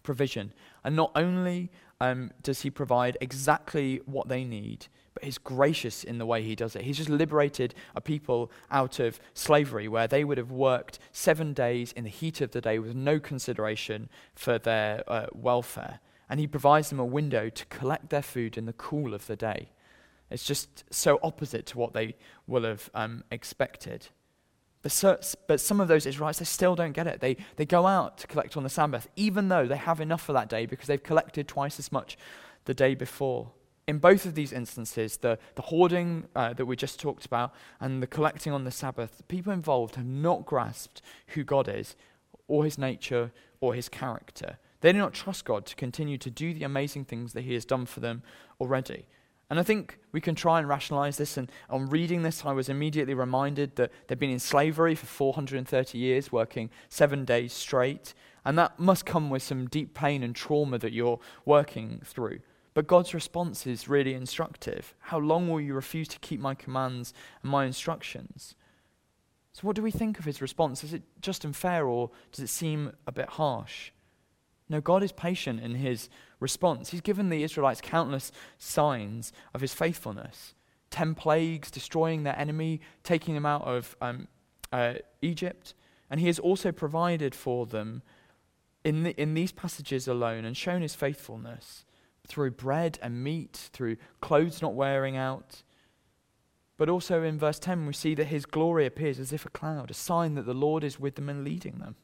provision. 0.02 0.52
And 0.84 0.94
not 0.94 1.12
only 1.14 1.70
um, 2.00 2.30
does 2.42 2.60
he 2.60 2.70
provide 2.70 3.16
exactly 3.20 4.02
what 4.04 4.28
they 4.28 4.44
need, 4.44 4.86
but 5.14 5.22
he's 5.22 5.38
gracious 5.38 6.02
in 6.02 6.18
the 6.18 6.26
way 6.26 6.42
he 6.42 6.56
does 6.56 6.74
it. 6.74 6.82
He's 6.82 6.96
just 6.96 7.08
liberated 7.08 7.74
a 7.94 8.00
people 8.00 8.50
out 8.70 8.98
of 8.98 9.20
slavery 9.32 9.86
where 9.88 10.08
they 10.08 10.24
would 10.24 10.38
have 10.38 10.50
worked 10.50 10.98
seven 11.12 11.52
days 11.52 11.92
in 11.92 12.04
the 12.04 12.10
heat 12.10 12.40
of 12.40 12.50
the 12.50 12.60
day 12.60 12.78
with 12.80 12.94
no 12.94 13.20
consideration 13.20 14.08
for 14.34 14.58
their 14.58 15.04
uh, 15.06 15.26
welfare. 15.32 16.00
And 16.28 16.40
he 16.40 16.46
provides 16.46 16.90
them 16.90 16.98
a 16.98 17.04
window 17.04 17.48
to 17.48 17.66
collect 17.66 18.10
their 18.10 18.22
food 18.22 18.58
in 18.58 18.66
the 18.66 18.72
cool 18.72 19.14
of 19.14 19.26
the 19.28 19.36
day. 19.36 19.70
It's 20.30 20.44
just 20.44 20.84
so 20.90 21.20
opposite 21.22 21.66
to 21.66 21.78
what 21.78 21.92
they 21.92 22.16
will 22.48 22.64
have 22.64 22.90
um, 22.94 23.22
expected. 23.30 24.08
But, 24.82 24.90
so, 24.90 25.18
but 25.46 25.60
some 25.60 25.80
of 25.80 25.86
those 25.86 26.06
Israelites, 26.06 26.40
they 26.40 26.44
still 26.44 26.74
don't 26.74 26.92
get 26.92 27.06
it. 27.06 27.20
They, 27.20 27.36
they 27.56 27.64
go 27.64 27.86
out 27.86 28.18
to 28.18 28.26
collect 28.26 28.56
on 28.56 28.64
the 28.64 28.68
Sabbath, 28.68 29.08
even 29.16 29.48
though 29.48 29.66
they 29.66 29.76
have 29.76 30.00
enough 30.00 30.22
for 30.22 30.32
that 30.32 30.48
day 30.48 30.66
because 30.66 30.88
they've 30.88 31.02
collected 31.02 31.46
twice 31.46 31.78
as 31.78 31.92
much 31.92 32.18
the 32.64 32.74
day 32.74 32.94
before. 32.94 33.52
In 33.86 33.98
both 33.98 34.24
of 34.24 34.34
these 34.34 34.52
instances, 34.52 35.18
the, 35.18 35.38
the 35.56 35.62
hoarding 35.62 36.24
uh, 36.34 36.54
that 36.54 36.64
we 36.64 36.74
just 36.74 36.98
talked 36.98 37.26
about 37.26 37.52
and 37.80 38.02
the 38.02 38.06
collecting 38.06 38.52
on 38.52 38.64
the 38.64 38.70
Sabbath, 38.70 39.18
the 39.18 39.24
people 39.24 39.52
involved 39.52 39.96
have 39.96 40.06
not 40.06 40.46
grasped 40.46 41.02
who 41.28 41.44
God 41.44 41.68
is, 41.68 41.94
or 42.48 42.64
his 42.64 42.78
nature, 42.78 43.30
or 43.60 43.74
his 43.74 43.88
character. 43.88 44.58
They 44.80 44.92
do 44.92 44.98
not 44.98 45.12
trust 45.12 45.44
God 45.44 45.66
to 45.66 45.76
continue 45.76 46.18
to 46.18 46.30
do 46.30 46.54
the 46.54 46.64
amazing 46.64 47.04
things 47.04 47.32
that 47.34 47.42
he 47.42 47.54
has 47.54 47.64
done 47.64 47.86
for 47.86 48.00
them 48.00 48.22
already. 48.60 49.06
And 49.50 49.60
I 49.60 49.62
think 49.62 49.98
we 50.12 50.20
can 50.20 50.34
try 50.34 50.58
and 50.58 50.68
rationalize 50.68 51.16
this. 51.16 51.36
And 51.36 51.50
on 51.68 51.88
reading 51.88 52.22
this, 52.22 52.44
I 52.44 52.52
was 52.52 52.68
immediately 52.68 53.14
reminded 53.14 53.76
that 53.76 53.92
they've 54.06 54.18
been 54.18 54.30
in 54.30 54.38
slavery 54.38 54.94
for 54.94 55.06
430 55.06 55.98
years, 55.98 56.32
working 56.32 56.70
seven 56.88 57.24
days 57.24 57.52
straight. 57.52 58.14
And 58.44 58.58
that 58.58 58.78
must 58.78 59.06
come 59.06 59.30
with 59.30 59.42
some 59.42 59.68
deep 59.68 59.94
pain 59.94 60.22
and 60.22 60.34
trauma 60.34 60.78
that 60.78 60.92
you're 60.92 61.20
working 61.44 62.00
through. 62.04 62.40
But 62.74 62.88
God's 62.88 63.14
response 63.14 63.66
is 63.66 63.88
really 63.88 64.14
instructive. 64.14 64.94
How 64.98 65.18
long 65.18 65.48
will 65.48 65.60
you 65.60 65.74
refuse 65.74 66.08
to 66.08 66.18
keep 66.18 66.40
my 66.40 66.54
commands 66.54 67.14
and 67.42 67.50
my 67.50 67.64
instructions? 67.64 68.56
So, 69.52 69.62
what 69.62 69.76
do 69.76 69.82
we 69.82 69.92
think 69.92 70.18
of 70.18 70.24
his 70.24 70.42
response? 70.42 70.82
Is 70.82 70.92
it 70.92 71.02
just 71.20 71.44
unfair 71.44 71.86
or 71.86 72.10
does 72.32 72.42
it 72.42 72.48
seem 72.48 72.92
a 73.06 73.12
bit 73.12 73.30
harsh? 73.30 73.92
No, 74.68 74.80
God 74.80 75.04
is 75.04 75.12
patient 75.12 75.60
in 75.60 75.76
his 75.76 76.08
response. 76.40 76.90
He's 76.90 77.00
given 77.00 77.28
the 77.28 77.44
Israelites 77.44 77.80
countless 77.80 78.32
signs 78.58 79.32
of 79.54 79.60
his 79.60 79.72
faithfulness 79.72 80.54
ten 80.90 81.14
plagues, 81.14 81.72
destroying 81.72 82.22
their 82.22 82.38
enemy, 82.38 82.80
taking 83.02 83.34
them 83.34 83.44
out 83.44 83.64
of 83.64 83.96
um, 84.00 84.28
uh, 84.72 84.94
Egypt. 85.22 85.74
And 86.08 86.20
he 86.20 86.26
has 86.26 86.38
also 86.38 86.70
provided 86.70 87.34
for 87.34 87.66
them 87.66 88.02
in, 88.84 89.02
the, 89.02 89.20
in 89.20 89.34
these 89.34 89.50
passages 89.50 90.06
alone 90.06 90.44
and 90.44 90.56
shown 90.56 90.82
his 90.82 90.94
faithfulness 90.94 91.84
through 92.26 92.52
bread 92.52 92.98
and 93.02 93.22
meat, 93.22 93.70
through 93.72 93.96
clothes 94.20 94.62
not 94.62 94.74
wearing 94.74 95.16
out. 95.16 95.62
But 96.76 96.88
also 96.88 97.22
in 97.22 97.38
verse 97.38 97.58
10, 97.58 97.86
we 97.86 97.92
see 97.92 98.14
that 98.16 98.26
his 98.26 98.46
glory 98.46 98.86
appears 98.86 99.20
as 99.20 99.32
if 99.32 99.46
a 99.46 99.50
cloud, 99.50 99.90
a 99.90 99.94
sign 99.94 100.34
that 100.34 100.46
the 100.46 100.54
Lord 100.54 100.82
is 100.82 100.98
with 100.98 101.14
them 101.14 101.28
and 101.28 101.44
leading 101.44 101.78
them. 101.78 101.96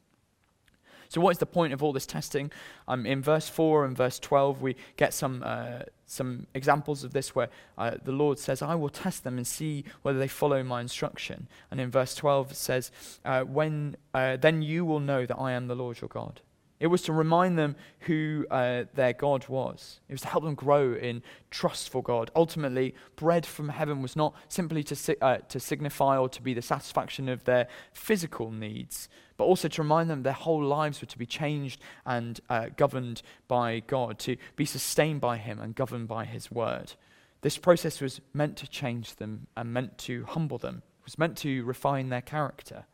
So, 1.09 1.19
what 1.19 1.31
is 1.31 1.39
the 1.39 1.45
point 1.45 1.73
of 1.73 1.83
all 1.83 1.91
this 1.91 2.05
testing? 2.05 2.53
Um, 2.87 3.05
in 3.05 3.21
verse 3.21 3.49
4 3.49 3.83
and 3.83 3.97
verse 3.97 4.17
12, 4.17 4.61
we 4.61 4.77
get 4.95 5.13
some, 5.13 5.43
uh, 5.45 5.79
some 6.05 6.47
examples 6.53 7.03
of 7.03 7.11
this 7.11 7.35
where 7.35 7.49
uh, 7.77 7.97
the 8.01 8.13
Lord 8.13 8.39
says, 8.39 8.61
I 8.61 8.75
will 8.75 8.87
test 8.87 9.25
them 9.25 9.35
and 9.35 9.45
see 9.45 9.83
whether 10.03 10.17
they 10.17 10.29
follow 10.29 10.63
my 10.63 10.79
instruction. 10.79 11.49
And 11.69 11.81
in 11.81 11.91
verse 11.91 12.15
12, 12.15 12.51
it 12.51 12.55
says, 12.55 12.91
uh, 13.25 13.41
when, 13.41 13.97
uh, 14.13 14.37
Then 14.37 14.61
you 14.61 14.85
will 14.85 15.01
know 15.01 15.25
that 15.25 15.37
I 15.37 15.51
am 15.51 15.67
the 15.67 15.75
Lord 15.75 15.99
your 15.99 16.07
God. 16.07 16.39
It 16.81 16.87
was 16.87 17.03
to 17.03 17.13
remind 17.13 17.59
them 17.59 17.75
who 17.99 18.47
uh, 18.49 18.85
their 18.95 19.13
God 19.13 19.47
was. 19.47 19.99
It 20.09 20.13
was 20.13 20.21
to 20.21 20.27
help 20.27 20.43
them 20.43 20.55
grow 20.55 20.95
in 20.95 21.21
trust 21.51 21.89
for 21.89 22.01
God. 22.01 22.31
Ultimately, 22.35 22.95
bread 23.15 23.45
from 23.45 23.69
heaven 23.69 24.01
was 24.01 24.15
not 24.15 24.33
simply 24.49 24.81
to, 24.85 24.95
si- 24.95 25.15
uh, 25.21 25.37
to 25.49 25.59
signify 25.59 26.17
or 26.17 26.27
to 26.29 26.41
be 26.41 26.55
the 26.55 26.61
satisfaction 26.63 27.29
of 27.29 27.43
their 27.43 27.67
physical 27.93 28.49
needs, 28.49 29.09
but 29.37 29.43
also 29.43 29.67
to 29.67 29.83
remind 29.83 30.09
them 30.09 30.23
their 30.23 30.33
whole 30.33 30.63
lives 30.63 31.01
were 31.01 31.07
to 31.07 31.19
be 31.19 31.27
changed 31.27 31.79
and 32.03 32.41
uh, 32.49 32.69
governed 32.75 33.21
by 33.47 33.81
God, 33.81 34.17
to 34.17 34.35
be 34.55 34.65
sustained 34.65 35.21
by 35.21 35.37
Him 35.37 35.59
and 35.59 35.75
governed 35.75 36.07
by 36.07 36.25
His 36.25 36.49
word. 36.49 36.93
This 37.41 37.59
process 37.59 38.01
was 38.01 38.21
meant 38.33 38.57
to 38.57 38.67
change 38.67 39.17
them 39.17 39.45
and 39.55 39.71
meant 39.71 39.99
to 39.99 40.25
humble 40.25 40.57
them, 40.57 40.81
it 41.01 41.05
was 41.05 41.19
meant 41.19 41.37
to 41.37 41.63
refine 41.63 42.09
their 42.09 42.21
character. 42.21 42.85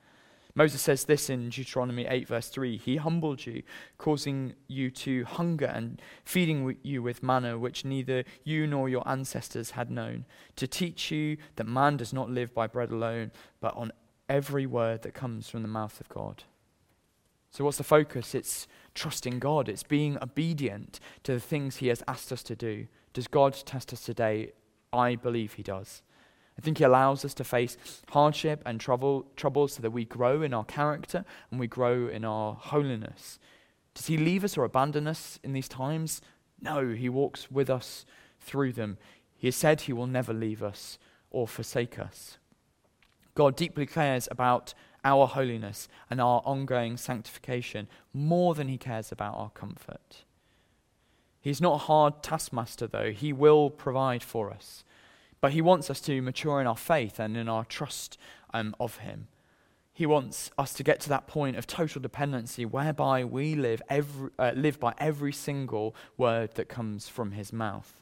Moses 0.57 0.81
says 0.81 1.05
this 1.05 1.29
in 1.29 1.49
Deuteronomy 1.49 2.07
8, 2.07 2.27
verse 2.27 2.49
3 2.49 2.77
He 2.77 2.95
humbled 2.95 3.45
you, 3.45 3.61
causing 3.99 4.55
you 4.67 4.89
to 4.89 5.23
hunger 5.25 5.67
and 5.67 6.01
feeding 6.25 6.75
you 6.81 7.03
with 7.03 7.21
manna, 7.21 7.59
which 7.59 7.85
neither 7.85 8.23
you 8.43 8.65
nor 8.65 8.89
your 8.89 9.07
ancestors 9.07 9.71
had 9.71 9.91
known, 9.91 10.25
to 10.55 10.65
teach 10.65 11.11
you 11.11 11.37
that 11.57 11.67
man 11.67 11.95
does 11.95 12.11
not 12.11 12.31
live 12.31 12.55
by 12.55 12.65
bread 12.65 12.89
alone, 12.89 13.31
but 13.61 13.75
on 13.77 13.91
every 14.27 14.65
word 14.65 15.03
that 15.03 15.13
comes 15.13 15.47
from 15.47 15.61
the 15.61 15.67
mouth 15.67 16.01
of 16.01 16.09
God. 16.09 16.45
So, 17.51 17.63
what's 17.63 17.77
the 17.77 17.83
focus? 17.83 18.33
It's 18.33 18.67
trusting 18.95 19.37
God, 19.37 19.69
it's 19.69 19.83
being 19.83 20.17
obedient 20.23 20.99
to 21.21 21.33
the 21.33 21.39
things 21.39 21.75
He 21.75 21.89
has 21.89 22.01
asked 22.07 22.31
us 22.31 22.41
to 22.41 22.55
do. 22.55 22.87
Does 23.13 23.27
God 23.27 23.53
test 23.53 23.93
us 23.93 24.01
today? 24.01 24.53
I 24.91 25.17
believe 25.17 25.53
He 25.53 25.61
does. 25.61 26.01
I 26.57 26.61
think 26.61 26.79
He 26.79 26.83
allows 26.83 27.23
us 27.23 27.33
to 27.35 27.43
face 27.43 27.77
hardship 28.09 28.63
and 28.65 28.79
trouble, 28.79 29.27
trouble 29.35 29.67
so 29.67 29.81
that 29.81 29.91
we 29.91 30.05
grow 30.05 30.41
in 30.41 30.53
our 30.53 30.65
character 30.65 31.23
and 31.51 31.59
we 31.59 31.67
grow 31.67 32.07
in 32.07 32.25
our 32.25 32.55
holiness. 32.55 33.39
Does 33.93 34.07
He 34.07 34.17
leave 34.17 34.43
us 34.43 34.57
or 34.57 34.63
abandon 34.63 35.07
us 35.07 35.39
in 35.43 35.53
these 35.53 35.69
times? 35.69 36.21
No, 36.59 36.89
He 36.89 37.09
walks 37.09 37.51
with 37.51 37.69
us 37.69 38.05
through 38.39 38.73
them. 38.73 38.97
He 39.35 39.47
has 39.47 39.55
said 39.55 39.81
He 39.81 39.93
will 39.93 40.07
never 40.07 40.33
leave 40.33 40.63
us 40.63 40.97
or 41.29 41.47
forsake 41.47 41.99
us. 41.99 42.37
God 43.35 43.55
deeply 43.55 43.85
cares 43.85 44.27
about 44.31 44.73
our 45.03 45.27
holiness 45.27 45.87
and 46.09 46.19
our 46.19 46.41
ongoing 46.43 46.97
sanctification 46.97 47.87
more 48.13 48.55
than 48.55 48.67
He 48.67 48.77
cares 48.77 49.11
about 49.11 49.35
our 49.35 49.51
comfort. 49.51 50.23
He's 51.39 51.61
not 51.61 51.75
a 51.75 51.85
hard 51.85 52.23
taskmaster, 52.23 52.87
though. 52.87 53.11
He 53.11 53.31
will 53.31 53.69
provide 53.69 54.23
for 54.23 54.51
us. 54.51 54.83
But 55.41 55.51
he 55.51 55.61
wants 55.61 55.89
us 55.89 56.01
to 56.01 56.21
mature 56.21 56.59
in 56.61 56.67
our 56.67 56.77
faith 56.77 57.19
and 57.19 57.37
in 57.37 57.47
our 57.47 57.65
trust 57.65 58.17
um, 58.53 58.75
of 58.79 58.97
him. 58.97 59.27
He 59.93 60.05
wants 60.05 60.51
us 60.59 60.73
to 60.73 60.83
get 60.83 60.99
to 61.01 61.09
that 61.09 61.25
point 61.25 61.57
of 61.57 61.65
total 61.65 61.99
dependency 61.99 62.65
whereby 62.65 63.23
we 63.23 63.55
live, 63.55 63.81
every, 63.89 64.29
uh, 64.37 64.51
live 64.55 64.79
by 64.79 64.93
every 64.99 65.33
single 65.33 65.95
word 66.17 66.53
that 66.53 66.69
comes 66.69 67.07
from 67.09 67.31
his 67.31 67.51
mouth. 67.51 67.99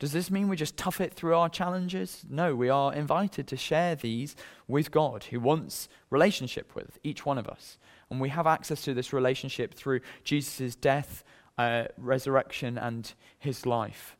Does 0.00 0.12
this 0.12 0.30
mean 0.30 0.48
we 0.48 0.56
just 0.56 0.76
tough 0.76 1.00
it 1.00 1.14
through 1.14 1.36
our 1.36 1.48
challenges? 1.48 2.24
No, 2.28 2.54
we 2.54 2.68
are 2.68 2.92
invited 2.92 3.46
to 3.48 3.56
share 3.56 3.94
these 3.94 4.36
with 4.68 4.90
God, 4.90 5.24
who 5.24 5.40
wants 5.40 5.88
relationship 6.10 6.74
with 6.74 6.98
each 7.04 7.24
one 7.24 7.38
of 7.38 7.48
us. 7.48 7.78
And 8.10 8.20
we 8.20 8.28
have 8.28 8.46
access 8.46 8.82
to 8.82 8.92
this 8.92 9.12
relationship 9.12 9.74
through 9.74 10.00
Jesus' 10.24 10.74
death, 10.74 11.22
uh, 11.58 11.84
resurrection, 11.96 12.76
and 12.76 13.12
his 13.38 13.66
life. 13.66 14.16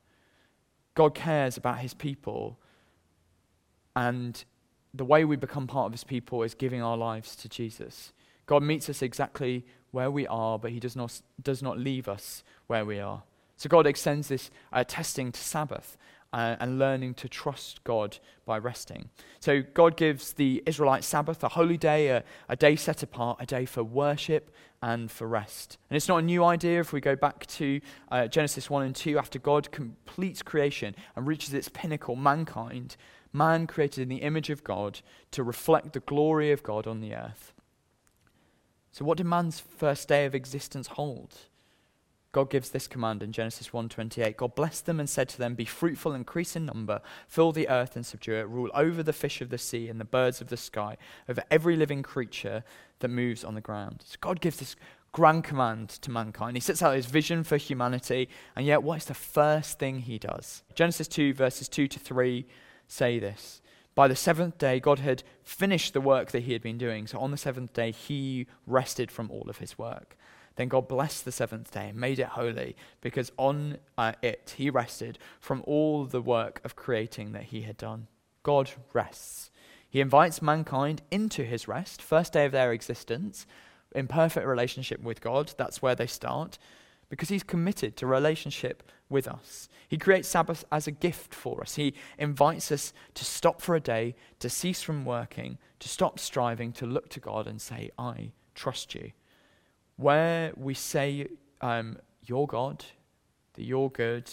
God 0.99 1.15
cares 1.15 1.57
about 1.57 1.79
his 1.79 1.95
people. 1.95 2.59
And 3.95 4.45
the 4.93 5.05
way 5.05 5.25
we 5.25 5.37
become 5.37 5.69
part 5.69 5.87
of 5.87 5.93
his 5.93 6.03
people 6.03 6.43
is 6.43 6.55
giving 6.55 6.83
our 6.83 6.97
lives 6.97 7.37
to 7.37 7.49
Jesus. 7.49 8.13
God 8.47 8.65
meets 8.65 8.91
us 8.91 9.01
exactly 9.01 9.65
where 9.93 10.11
we 10.11 10.27
are, 10.27 10.59
but 10.59 10.73
he 10.73 10.81
does 10.81 10.97
not, 10.97 11.23
does 11.41 11.63
not 11.63 11.79
leave 11.79 12.09
us 12.09 12.43
where 12.67 12.85
we 12.85 12.99
are. 12.99 13.23
So 13.57 13.69
God 13.69 13.87
extends 13.87 14.27
this 14.27 14.51
uh, 14.73 14.83
testing 14.83 15.31
to 15.31 15.41
Sabbath 15.41 15.97
uh, 16.33 16.57
and 16.61 16.79
learning 16.79 17.15
to 17.15 17.29
trust 17.29 17.83
God 17.85 18.19
by 18.45 18.59
resting. 18.59 19.09
So 19.41 19.63
God 19.75 19.97
gives 19.97 20.33
the 20.35 20.63
Israelite 20.67 21.05
Sabbath, 21.05 21.43
a 21.43 21.49
holy 21.49 21.77
day, 21.77 22.09
a, 22.09 22.25
a 22.49 22.57
day 22.57 22.77
set 22.77 23.03
apart, 23.03 23.39
a 23.41 23.47
day 23.47 23.65
for 23.65 23.83
worship 23.83 24.51
and 24.83 25.11
for 25.11 25.27
rest. 25.27 25.79
And 25.91 25.97
it's 25.97 26.09
not 26.09 26.19
a 26.19 26.23
new 26.23 26.45
idea 26.45 26.81
if 26.81 26.93
we 26.93 27.01
go 27.01 27.17
back 27.17 27.47
to 27.47 27.81
uh, 28.11 28.27
Genesis 28.29 28.71
1 28.71 28.85
and 28.85 28.95
2, 28.95 29.19
after 29.19 29.39
God 29.39 29.71
completes 29.73 30.43
creation 30.43 30.95
and 31.17 31.27
reaches 31.27 31.55
its 31.55 31.69
pinnacle, 31.69 32.17
mankind, 32.17 32.97
man 33.33 33.67
created 33.67 34.03
in 34.03 34.09
the 34.09 34.17
image 34.17 34.51
of 34.51 34.65
God 34.65 35.01
to 35.33 35.43
reflect 35.43 35.93
the 35.93 36.01
glory 36.01 36.53
of 36.53 36.63
God 36.63 36.87
on 36.87 37.01
the 37.01 37.15
earth. 37.15 37.53
So 38.93 39.05
what 39.05 39.19
did 39.19 39.27
man's 39.27 39.61
first 39.61 40.09
day 40.09 40.25
of 40.25 40.35
existence 40.35 40.89
hold? 40.89 41.48
God 42.33 42.51
gives 42.51 42.71
this 42.71 42.87
command 42.87 43.23
in 43.23 43.33
Genesis 43.33 43.73
1:28. 43.73 44.37
God 44.37 44.55
blessed 44.55 44.87
them 44.87 45.01
and 45.01 45.09
said 45.09 45.29
to 45.31 45.39
them, 45.39 45.55
"Be 45.55 45.65
fruitful, 45.65 46.13
increase 46.13 46.55
in 46.57 46.67
number, 46.67 47.01
fill 47.27 47.53
the 47.53 47.69
earth 47.69 47.97
and 47.97 48.05
subdue 48.05 48.35
it, 48.35 48.49
rule 48.49 48.71
over 48.75 49.03
the 49.03 49.15
fish 49.15 49.41
of 49.41 49.49
the 49.49 49.57
sea 49.57 49.89
and 49.89 49.99
the 49.99 50.05
birds 50.05 50.41
of 50.41 50.49
the 50.49 50.57
sky, 50.57 50.99
over 51.29 51.43
every 51.51 51.75
living 51.75 52.03
creature 52.03 52.65
that 52.99 53.09
moves 53.09 53.45
on 53.45 53.55
the 53.55 53.61
ground." 53.63 54.03
So 54.05 54.17
God 54.21 54.41
gives 54.41 54.59
this 54.59 54.77
grand 55.11 55.43
command 55.43 55.89
to 55.89 56.11
mankind. 56.11 56.57
He 56.57 56.61
sets 56.61 56.83
out 56.83 56.95
his 56.95 57.07
vision 57.07 57.45
for 57.45 57.57
humanity, 57.57 58.29
and 58.55 58.67
yet 58.67 58.83
what 58.83 58.99
is 58.99 59.05
the 59.07 59.15
first 59.15 59.79
thing 59.79 60.01
he 60.01 60.19
does? 60.19 60.63
Genesis 60.75 61.09
2 61.09 61.33
verses 61.33 61.67
2 61.67 61.89
to 61.89 61.99
3 61.99 62.47
say 62.87 63.19
this. 63.19 63.63
By 63.95 64.07
the 64.07 64.15
seventh 64.15 64.59
day, 64.59 64.81
God 64.81 64.99
had 64.99 65.25
finished 65.43 65.95
the 65.95 66.01
work 66.01 66.31
that 66.33 66.45
he 66.45 66.53
had 66.53 66.63
been 66.63 66.79
doing. 66.79 67.07
So 67.07 67.19
on 67.19 67.31
the 67.31 67.37
seventh 67.37 67.73
day, 67.73 67.91
he 67.91 68.47
rested 68.67 69.11
from 69.11 69.31
all 69.31 69.49
of 69.49 69.59
his 69.59 69.79
work. 69.79 70.17
Then 70.59 70.67
God 70.67 70.89
blessed 70.89 71.25
the 71.25 71.31
seventh 71.31 71.71
day 71.71 71.91
and 71.91 72.01
made 72.01 72.19
it 72.19 72.27
holy, 72.27 72.75
because 73.01 73.31
on 73.37 73.79
uh, 73.97 74.15
it 74.23 74.55
he 74.57 74.71
rested 74.71 75.17
from 75.39 75.63
all 75.69 76.05
the 76.05 76.21
work 76.21 76.61
of 76.65 76.75
creating 76.75 77.31
that 77.31 77.45
he 77.45 77.63
had 77.63 77.77
done. 77.77 78.09
God 78.43 78.73
rests. 78.93 79.53
He 79.89 80.01
invites 80.01 80.43
mankind 80.43 81.01
into 81.13 81.45
his 81.45 81.69
rest, 81.69 82.03
first 82.03 82.33
day 82.33 82.45
of 82.45 82.51
their 82.51 82.73
existence, 82.73 83.47
in 83.95 84.09
perfect 84.09 84.49
relationship 84.49 85.01
with 85.01 85.21
God. 85.21 85.53
That's 85.57 85.81
where 85.81 85.95
they 85.95 86.09
start, 86.09 86.59
because 87.09 87.29
he's 87.29 87.45
committed 87.45 87.97
to 87.97 88.09
relationship 88.09 88.83
with 89.09 89.29
us. 89.29 89.69
He 89.87 89.97
creates 89.97 90.27
Sabbath 90.27 90.65
as 90.73 90.89
a 90.89 90.91
gift 90.91 91.37
for 91.37 91.61
us. 91.61 91.77
He 91.77 91.95
invites 92.19 92.73
us 92.73 92.93
to 93.15 93.25
stop 93.25 93.63
for 93.63 93.77
a 93.77 93.81
day, 93.81 94.17
to 94.41 94.51
cease 94.51 94.83
from 94.83 95.05
working, 95.05 95.59
to 95.79 95.89
stop 95.89 96.19
striving, 96.19 96.73
to 96.73 96.85
look 96.85 97.11
to 97.11 97.21
God 97.21 97.47
and 97.47 97.63
say, 97.63 97.93
I 97.97 98.33
trust 98.57 98.97
you. 98.97 99.13
Where 99.99 100.53
we 100.57 100.75
say, 100.75 101.27
um, 101.61 101.99
You're 102.25 102.47
God, 102.47 102.85
that 103.55 103.65
you're 103.65 103.91
good, 103.91 104.31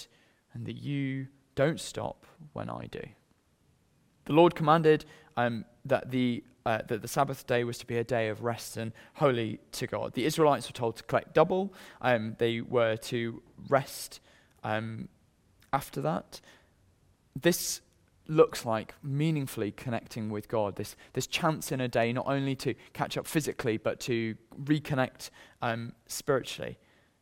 and 0.54 0.66
that 0.66 0.78
you 0.78 1.28
don't 1.56 1.80
stop 1.80 2.26
when 2.54 2.70
I 2.70 2.86
do. 2.86 3.02
The 4.26 4.34
Lord 4.34 4.56
commanded 4.56 5.06
um, 5.36 5.66
that 5.86 6.12
the 6.12 6.44
uh, 6.66 6.82
that 6.88 7.02
the 7.02 7.08
Sabbath 7.08 7.46
day 7.46 7.64
was 7.64 7.78
to 7.78 7.86
be 7.86 7.98
a 7.98 8.04
day 8.04 8.28
of 8.30 8.44
rest 8.44 8.78
and 8.78 8.92
holy 9.16 9.60
to 9.72 9.86
God. 9.86 10.14
The 10.14 10.26
Israelites 10.26 10.68
were 10.68 10.74
told 10.74 10.98
to 10.98 11.04
collect 11.04 11.34
double. 11.34 11.74
Um, 12.02 12.36
they 12.40 12.62
were 12.62 12.96
to 12.98 13.42
rest 13.68 14.20
um, 14.64 15.08
after 15.72 16.02
that. 16.02 16.42
This 17.40 17.82
looks 18.28 18.66
like 18.66 18.96
meaningfully 19.04 19.72
connecting 19.72 20.30
with 20.30 20.48
God. 20.48 20.76
This 20.76 20.96
this 21.14 21.28
chance 21.28 21.72
in 21.72 21.82
a 21.82 21.88
day 21.88 22.14
not 22.14 22.26
only 22.28 22.56
to 22.58 22.74
catch 22.94 23.18
up 23.18 23.28
physically 23.28 23.78
but 23.78 24.00
to 24.02 24.36
reconnect 24.64 25.30
um, 25.62 25.94
spiritually. 26.08 26.78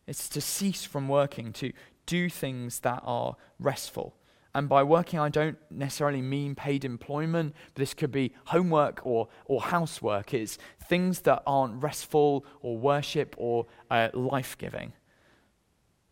It's 0.07 0.27
to 0.29 0.41
cease 0.41 0.83
from 0.83 1.07
working, 1.07 1.53
to 1.53 1.71
do 2.05 2.29
things 2.29 2.79
that 2.81 3.01
are 3.05 3.35
restful. 3.59 4.15
And 4.55 4.69
by 4.69 4.83
working, 4.83 5.19
I 5.19 5.29
don't 5.29 5.57
necessarily 5.71 6.21
mean 6.21 6.53
paid 6.53 6.85
employment, 6.85 7.55
but 7.73 7.79
this 7.79 7.93
could 7.93 8.11
be 8.11 8.33
homework 8.45 9.03
or, 9.03 9.29
or 9.45 9.61
housework. 9.61 10.33
It's 10.33 10.59
things 10.85 11.21
that 11.21 11.41
aren't 11.47 11.81
restful 11.81 12.45
or 12.61 12.77
worship 12.77 13.33
or 13.37 13.65
uh, 13.89 14.09
life 14.13 14.55
giving. 14.57 14.93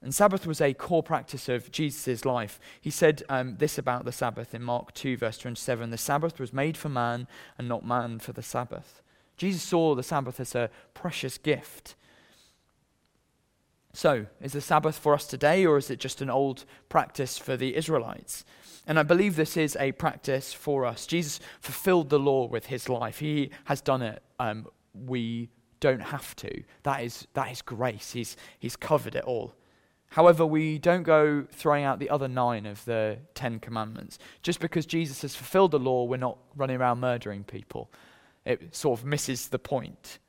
And 0.03 0.15
Sabbath 0.15 0.47
was 0.47 0.59
a 0.61 0.73
core 0.73 1.03
practice 1.03 1.47
of 1.47 1.71
Jesus' 1.71 2.25
life. 2.25 2.59
He 2.79 2.89
said 2.89 3.21
um, 3.29 3.57
this 3.57 3.77
about 3.77 4.03
the 4.03 4.11
Sabbath 4.11 4.55
in 4.55 4.63
Mark 4.63 4.93
2, 4.95 5.17
verse 5.17 5.37
27 5.37 5.91
The 5.91 5.97
Sabbath 5.97 6.39
was 6.39 6.51
made 6.51 6.75
for 6.75 6.89
man, 6.89 7.27
and 7.57 7.67
not 7.67 7.85
man 7.85 8.17
for 8.19 8.33
the 8.33 8.41
Sabbath. 8.41 9.01
Jesus 9.37 9.61
saw 9.61 9.93
the 9.93 10.03
Sabbath 10.03 10.39
as 10.39 10.55
a 10.55 10.71
precious 10.93 11.37
gift. 11.37 11.95
So, 13.93 14.25
is 14.41 14.53
the 14.53 14.61
Sabbath 14.61 14.97
for 14.97 15.13
us 15.13 15.27
today, 15.27 15.65
or 15.65 15.77
is 15.77 15.91
it 15.91 15.99
just 15.99 16.21
an 16.21 16.29
old 16.29 16.65
practice 16.89 17.37
for 17.37 17.57
the 17.57 17.75
Israelites? 17.75 18.45
And 18.87 18.97
I 18.97 19.03
believe 19.03 19.35
this 19.35 19.57
is 19.57 19.77
a 19.79 19.91
practice 19.91 20.53
for 20.53 20.85
us. 20.85 21.05
Jesus 21.05 21.39
fulfilled 21.59 22.09
the 22.09 22.17
law 22.17 22.47
with 22.47 22.67
his 22.67 22.89
life, 22.89 23.19
he 23.19 23.51
has 23.65 23.81
done 23.81 24.01
it. 24.01 24.23
Um, 24.39 24.67
we 24.93 25.49
don't 25.79 26.01
have 26.01 26.35
to. 26.37 26.63
That 26.83 27.03
is, 27.03 27.27
that 27.33 27.51
is 27.51 27.61
grace. 27.61 28.11
He's, 28.11 28.37
he's 28.59 28.75
covered 28.75 29.15
it 29.15 29.23
all. 29.25 29.53
However, 30.12 30.45
we 30.45 30.78
don't 30.78 31.04
go 31.04 31.45
throwing 31.54 31.86
out 31.86 32.00
the 32.00 32.10
other 32.10 32.28
nine 32.28 32.65
of 32.65 32.84
the 32.84 33.19
Ten 33.34 33.60
Commandments. 33.60 34.19
Just 34.43 34.60
because 34.60 34.86
Jesus 34.86 35.21
has 35.21 35.36
fulfilled 35.36 35.71
the 35.71 35.80
law, 35.80 36.04
we're 36.04 36.17
not 36.17 36.38
running 36.54 36.76
around 36.76 37.00
murdering 37.00 37.45
people. 37.45 37.89
It 38.45 38.76
sort 38.76 39.00
of 39.00 39.06
misses 39.06 39.47
the 39.47 39.60
point. 39.60 40.19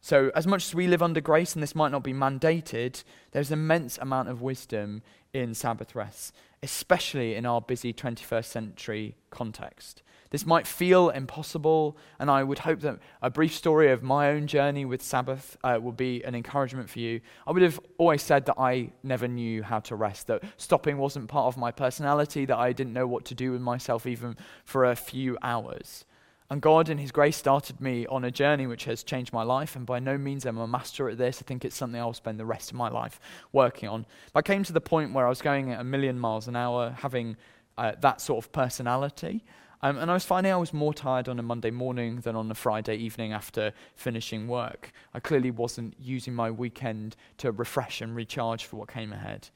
So, 0.00 0.30
as 0.34 0.46
much 0.46 0.64
as 0.64 0.74
we 0.74 0.86
live 0.86 1.02
under 1.02 1.20
grace, 1.20 1.52
and 1.54 1.62
this 1.62 1.74
might 1.74 1.92
not 1.92 2.02
be 2.02 2.14
mandated, 2.14 3.04
there's 3.32 3.50
an 3.50 3.58
immense 3.58 3.98
amount 3.98 4.30
of 4.30 4.40
wisdom 4.40 5.02
in 5.34 5.52
Sabbath 5.52 5.94
rest, 5.94 6.34
especially 6.62 7.34
in 7.34 7.44
our 7.44 7.60
busy 7.60 7.92
21st 7.92 8.46
century 8.46 9.16
context. 9.28 10.02
This 10.30 10.46
might 10.46 10.66
feel 10.66 11.10
impossible, 11.10 11.96
and 12.18 12.30
I 12.30 12.42
would 12.42 12.60
hope 12.60 12.80
that 12.80 12.98
a 13.22 13.30
brief 13.30 13.54
story 13.54 13.90
of 13.92 14.02
my 14.02 14.30
own 14.30 14.46
journey 14.46 14.84
with 14.84 15.02
Sabbath 15.02 15.56
uh, 15.62 15.78
will 15.80 15.92
be 15.92 16.22
an 16.24 16.34
encouragement 16.34 16.90
for 16.90 16.98
you. 16.98 17.20
I 17.46 17.52
would 17.52 17.62
have 17.62 17.80
always 17.98 18.22
said 18.22 18.46
that 18.46 18.58
I 18.58 18.90
never 19.02 19.28
knew 19.28 19.62
how 19.62 19.80
to 19.80 19.96
rest, 19.96 20.26
that 20.26 20.42
stopping 20.56 20.98
wasn't 20.98 21.28
part 21.28 21.46
of 21.46 21.56
my 21.56 21.70
personality, 21.70 22.44
that 22.46 22.58
I 22.58 22.72
didn't 22.72 22.92
know 22.92 23.06
what 23.06 23.24
to 23.26 23.34
do 23.34 23.52
with 23.52 23.60
myself 23.60 24.06
even 24.06 24.36
for 24.64 24.84
a 24.84 24.96
few 24.96 25.38
hours. 25.42 26.04
And 26.48 26.62
God, 26.62 26.88
in 26.88 26.98
His 26.98 27.10
grace, 27.10 27.36
started 27.36 27.80
me 27.80 28.06
on 28.06 28.24
a 28.24 28.30
journey 28.30 28.66
which 28.68 28.84
has 28.84 29.02
changed 29.02 29.32
my 29.32 29.42
life. 29.42 29.74
And 29.74 29.84
by 29.84 29.98
no 29.98 30.16
means 30.16 30.46
am 30.46 30.60
I 30.60 30.64
a 30.64 30.66
master 30.66 31.08
at 31.08 31.18
this. 31.18 31.42
I 31.42 31.44
think 31.44 31.64
it's 31.64 31.74
something 31.74 32.00
I'll 32.00 32.14
spend 32.14 32.38
the 32.38 32.46
rest 32.46 32.70
of 32.70 32.76
my 32.76 32.88
life 32.88 33.18
working 33.52 33.88
on. 33.88 34.06
But 34.32 34.40
I 34.40 34.42
came 34.42 34.62
to 34.62 34.72
the 34.72 34.80
point 34.80 35.12
where 35.12 35.26
I 35.26 35.28
was 35.28 35.42
going 35.42 35.72
at 35.72 35.80
a 35.80 35.84
million 35.84 36.18
miles 36.18 36.46
an 36.46 36.54
hour, 36.54 36.94
having 37.00 37.36
uh, 37.76 37.92
that 38.00 38.20
sort 38.20 38.44
of 38.44 38.52
personality. 38.52 39.44
Um, 39.86 39.98
and 39.98 40.10
I 40.10 40.14
was 40.14 40.24
finding 40.24 40.52
I 40.52 40.56
was 40.56 40.72
more 40.72 40.92
tired 40.92 41.28
on 41.28 41.38
a 41.38 41.44
Monday 41.44 41.70
morning 41.70 42.16
than 42.16 42.34
on 42.34 42.50
a 42.50 42.56
Friday 42.56 42.96
evening 42.96 43.32
after 43.32 43.72
finishing 43.94 44.48
work. 44.48 44.90
I 45.14 45.20
clearly 45.20 45.52
wasn't 45.52 45.94
using 46.00 46.34
my 46.34 46.50
weekend 46.50 47.14
to 47.38 47.52
refresh 47.52 48.00
and 48.00 48.16
recharge 48.16 48.64
for 48.64 48.78
what 48.78 48.88
came 48.88 49.12
ahead. 49.12 49.48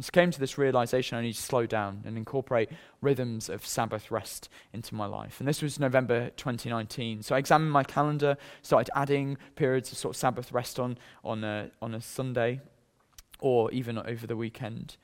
I 0.00 0.10
came 0.10 0.32
to 0.32 0.40
this 0.40 0.58
realization 0.58 1.16
I 1.16 1.22
need 1.22 1.34
to 1.34 1.40
slow 1.40 1.66
down 1.66 2.02
and 2.04 2.18
incorporate 2.18 2.70
rhythms 3.00 3.48
of 3.48 3.64
Sabbath 3.64 4.10
rest 4.10 4.48
into 4.72 4.92
my 4.96 5.06
life. 5.06 5.38
And 5.38 5.46
this 5.46 5.62
was 5.62 5.78
November 5.78 6.30
2019. 6.30 7.22
So 7.22 7.36
I 7.36 7.38
examined 7.38 7.70
my 7.70 7.84
calendar, 7.84 8.36
started 8.62 8.90
adding 8.92 9.38
periods 9.54 9.92
of 9.92 9.98
sort 9.98 10.16
of 10.16 10.18
Sabbath 10.18 10.50
rest 10.50 10.80
on, 10.80 10.98
on, 11.22 11.44
a, 11.44 11.70
on 11.80 11.94
a 11.94 12.00
Sunday 12.00 12.60
or 13.38 13.70
even 13.70 13.98
over 13.98 14.26
the 14.26 14.36
weekend. 14.36 14.96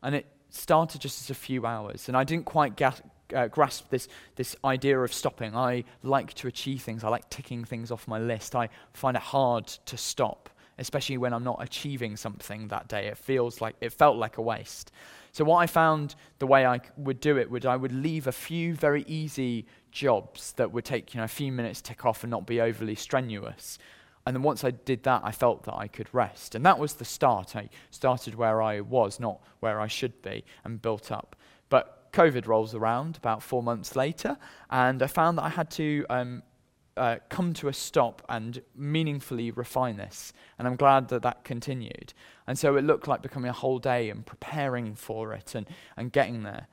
And 0.00 0.14
it 0.14 0.26
started 0.48 1.00
just 1.00 1.22
as 1.22 1.28
a 1.28 1.34
few 1.34 1.66
hours. 1.66 2.06
And 2.06 2.16
I 2.16 2.22
didn't 2.22 2.44
quite 2.44 2.76
get, 2.76 3.00
uh, 3.34 3.48
grasp 3.48 3.90
this, 3.90 4.08
this 4.36 4.56
idea 4.64 4.98
of 4.98 5.12
stopping. 5.12 5.56
I 5.56 5.84
like 6.02 6.34
to 6.34 6.48
achieve 6.48 6.82
things, 6.82 7.04
I 7.04 7.08
like 7.08 7.28
ticking 7.30 7.64
things 7.64 7.90
off 7.90 8.08
my 8.08 8.18
list. 8.18 8.54
I 8.54 8.68
find 8.92 9.16
it 9.16 9.22
hard 9.22 9.66
to 9.66 9.96
stop 9.96 10.50
especially 10.78 11.18
when 11.18 11.34
I'm 11.34 11.44
not 11.44 11.60
achieving 11.60 12.16
something 12.16 12.68
that 12.68 12.88
day. 12.88 13.08
It 13.08 13.18
feels 13.18 13.60
like 13.60 13.74
it 13.80 13.92
felt 13.92 14.16
like 14.16 14.38
a 14.38 14.42
waste. 14.42 14.92
So 15.32 15.44
what 15.44 15.58
I 15.58 15.66
found 15.66 16.14
the 16.38 16.46
way 16.46 16.64
I 16.64 16.80
would 16.96 17.20
do 17.20 17.36
it 17.36 17.50
would 17.50 17.66
I 17.66 17.76
would 17.76 17.92
leave 17.92 18.26
a 18.26 18.32
few 18.32 18.74
very 18.74 19.04
easy 19.06 19.66
jobs 19.90 20.52
that 20.52 20.72
would 20.72 20.84
take 20.84 21.14
you 21.14 21.18
know 21.18 21.24
a 21.24 21.28
few 21.28 21.50
minutes 21.52 21.80
to 21.82 21.88
tick 21.90 22.06
off 22.06 22.22
and 22.22 22.30
not 22.30 22.46
be 22.46 22.60
overly 22.60 22.94
strenuous. 22.94 23.78
And 24.26 24.36
then 24.36 24.42
once 24.42 24.62
I 24.62 24.72
did 24.72 25.04
that, 25.04 25.22
I 25.24 25.32
felt 25.32 25.64
that 25.64 25.74
I 25.74 25.88
could 25.88 26.08
rest. 26.12 26.54
And 26.54 26.64
that 26.66 26.78
was 26.78 26.94
the 26.94 27.04
start. 27.04 27.56
I 27.56 27.70
started 27.90 28.34
where 28.34 28.60
I 28.60 28.80
was, 28.80 29.18
not 29.18 29.40
where 29.60 29.80
I 29.80 29.86
should 29.86 30.20
be, 30.20 30.44
and 30.64 30.82
built 30.82 31.10
up. 31.10 31.34
But 31.70 31.97
COVID 32.12 32.46
rolls 32.46 32.74
around 32.74 33.16
about 33.16 33.42
four 33.42 33.62
months 33.62 33.96
later, 33.96 34.36
and 34.70 35.02
I 35.02 35.06
found 35.06 35.38
that 35.38 35.44
I 35.44 35.48
had 35.50 35.70
to 35.72 36.06
um, 36.08 36.42
uh, 36.98 37.16
come 37.28 37.54
to 37.54 37.68
a 37.68 37.72
stop 37.72 38.22
and 38.28 38.60
meaningfully 38.74 39.50
refine 39.50 39.96
this. 39.96 40.32
And 40.58 40.66
I'm 40.66 40.76
glad 40.76 41.08
that 41.08 41.22
that 41.22 41.44
continued. 41.44 42.12
And 42.46 42.58
so 42.58 42.76
it 42.76 42.84
looked 42.84 43.06
like 43.06 43.22
becoming 43.22 43.48
a 43.48 43.54
whole 43.54 43.78
day 43.78 44.10
and 44.10 44.26
preparing 44.26 44.94
for 44.94 45.32
it 45.32 45.54
and, 45.54 45.66
and 45.96 46.12
getting 46.12 46.42
there. 46.42 46.66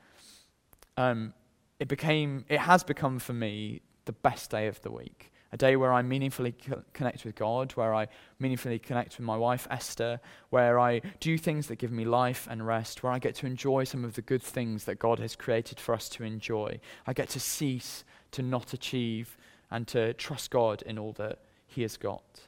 Um, 0.97 1.33
it 1.79 1.87
became, 1.87 2.45
it 2.49 2.59
has 2.59 2.83
become 2.83 3.19
for 3.19 3.33
me 3.33 3.81
the 4.05 4.13
best 4.13 4.49
day 4.49 4.67
of 4.67 4.81
the 4.81 4.91
week. 4.91 5.31
A 5.51 5.57
day 5.57 5.75
where 5.75 5.93
I 5.93 6.01
meaningfully 6.01 6.53
co- 6.53 6.83
connect 6.93 7.23
with 7.23 7.35
God, 7.35 7.71
where 7.73 7.93
I 7.93 8.07
meaningfully 8.39 8.79
connect 8.79 9.17
with 9.17 9.25
my 9.25 9.37
wife 9.37 9.67
Esther, 9.69 10.19
where 10.49 10.79
I 10.79 11.01
do 11.19 11.37
things 11.37 11.67
that 11.67 11.77
give 11.77 11.91
me 11.91 12.03
life 12.03 12.47
and 12.49 12.65
rest, 12.65 13.03
where 13.03 13.13
I 13.13 13.19
get 13.19 13.35
to 13.35 13.45
enjoy 13.45 13.83
some 13.83 14.03
of 14.03 14.15
the 14.15 14.21
good 14.21 14.43
things 14.43 14.85
that 14.85 14.99
God 14.99 15.19
has 15.19 15.35
created 15.35 15.79
for 15.79 15.93
us 15.93 16.09
to 16.09 16.23
enjoy. 16.23 16.79
I 17.07 17.13
get 17.13 17.29
to 17.29 17.39
cease 17.39 18.03
to 18.31 18.41
not 18.41 18.73
achieve 18.73 19.37
and 19.71 19.87
to 19.87 20.13
trust 20.13 20.51
God 20.51 20.81
in 20.81 20.99
all 20.99 21.13
that 21.13 21.39
He 21.67 21.83
has 21.83 21.97
got. 21.97 22.47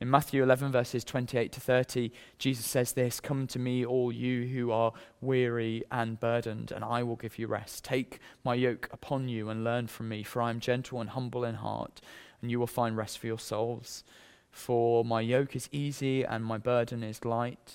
In 0.00 0.10
Matthew 0.10 0.42
11, 0.42 0.72
verses 0.72 1.04
28 1.04 1.52
to 1.52 1.60
30, 1.60 2.12
Jesus 2.38 2.66
says 2.66 2.92
this 2.92 3.20
Come 3.20 3.46
to 3.46 3.58
me, 3.58 3.86
all 3.86 4.10
you 4.10 4.46
who 4.48 4.72
are 4.72 4.92
weary 5.20 5.84
and 5.90 6.18
burdened, 6.18 6.72
and 6.72 6.84
I 6.84 7.02
will 7.04 7.16
give 7.16 7.38
you 7.38 7.46
rest. 7.46 7.84
Take 7.84 8.18
my 8.44 8.54
yoke 8.54 8.88
upon 8.92 9.28
you 9.28 9.48
and 9.48 9.62
learn 9.62 9.86
from 9.86 10.08
me, 10.08 10.24
for 10.24 10.42
I 10.42 10.50
am 10.50 10.58
gentle 10.58 11.00
and 11.00 11.10
humble 11.10 11.44
in 11.44 11.54
heart, 11.54 12.00
and 12.42 12.50
you 12.50 12.58
will 12.58 12.66
find 12.66 12.96
rest 12.96 13.18
for 13.18 13.28
your 13.28 13.38
souls. 13.38 14.02
For 14.50 15.04
my 15.04 15.20
yoke 15.20 15.54
is 15.54 15.68
easy 15.72 16.24
and 16.24 16.44
my 16.44 16.58
burden 16.58 17.02
is 17.02 17.24
light. 17.24 17.74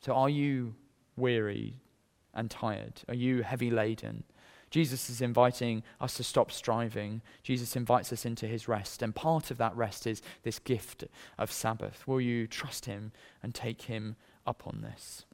So, 0.00 0.14
are 0.14 0.28
you 0.28 0.74
weary 1.16 1.82
and 2.34 2.50
tired? 2.50 3.02
Are 3.08 3.14
you 3.14 3.42
heavy 3.42 3.70
laden? 3.70 4.24
Jesus 4.72 5.10
is 5.10 5.20
inviting 5.20 5.82
us 6.00 6.14
to 6.14 6.24
stop 6.24 6.50
striving. 6.50 7.20
Jesus 7.42 7.76
invites 7.76 8.10
us 8.10 8.24
into 8.24 8.46
his 8.46 8.68
rest. 8.68 9.02
And 9.02 9.14
part 9.14 9.50
of 9.50 9.58
that 9.58 9.76
rest 9.76 10.06
is 10.06 10.22
this 10.44 10.58
gift 10.58 11.04
of 11.38 11.52
Sabbath. 11.52 12.08
Will 12.08 12.22
you 12.22 12.46
trust 12.46 12.86
him 12.86 13.12
and 13.42 13.54
take 13.54 13.82
him 13.82 14.16
up 14.46 14.66
on 14.66 14.80
this? 14.80 15.26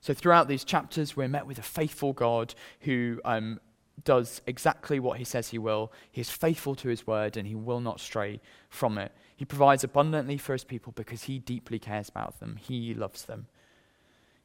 So, 0.00 0.12
throughout 0.12 0.48
these 0.48 0.64
chapters, 0.64 1.16
we're 1.16 1.28
met 1.28 1.46
with 1.46 1.58
a 1.58 1.62
faithful 1.62 2.12
God 2.12 2.54
who 2.80 3.20
um, 3.24 3.60
does 4.02 4.42
exactly 4.48 4.98
what 4.98 5.18
he 5.18 5.24
says 5.24 5.50
he 5.50 5.58
will. 5.58 5.92
He 6.10 6.20
is 6.20 6.30
faithful 6.30 6.74
to 6.74 6.88
his 6.88 7.06
word 7.06 7.36
and 7.36 7.46
he 7.46 7.54
will 7.54 7.80
not 7.80 8.00
stray 8.00 8.40
from 8.68 8.98
it. 8.98 9.12
He 9.36 9.44
provides 9.44 9.84
abundantly 9.84 10.38
for 10.38 10.54
his 10.54 10.64
people 10.64 10.92
because 10.96 11.24
he 11.24 11.38
deeply 11.38 11.78
cares 11.78 12.08
about 12.08 12.40
them, 12.40 12.56
he 12.56 12.94
loves 12.94 13.26
them. 13.26 13.46